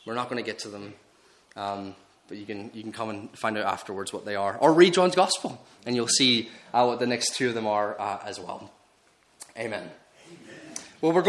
We're 0.06 0.14
not 0.14 0.30
going 0.30 0.42
to 0.42 0.50
get 0.50 0.60
to 0.60 0.70
them. 0.70 0.94
Um, 1.58 1.96
but 2.30 2.38
you 2.38 2.46
can, 2.46 2.72
you 2.74 2.82
can 2.82 2.94
come 2.94 3.10
and 3.10 3.38
find 3.38 3.58
out 3.58 3.66
afterwards 3.66 4.14
what 4.14 4.26
they 4.26 4.36
are. 4.36 4.58
Or 4.58 4.74
read 4.74 4.94
John's 4.94 5.16
Gospel, 5.16 5.62
and 5.86 5.96
you'll 5.96 6.08
see 6.08 6.50
uh, 6.74 6.86
what 6.86 7.00
the 7.00 7.08
next 7.08 7.36
two 7.36 7.50
of 7.50 7.56
them 7.56 7.68
are 7.68 8.00
uh, 8.00 8.20
as 8.26 8.40
well. 8.40 8.72
Amen. 9.58 9.92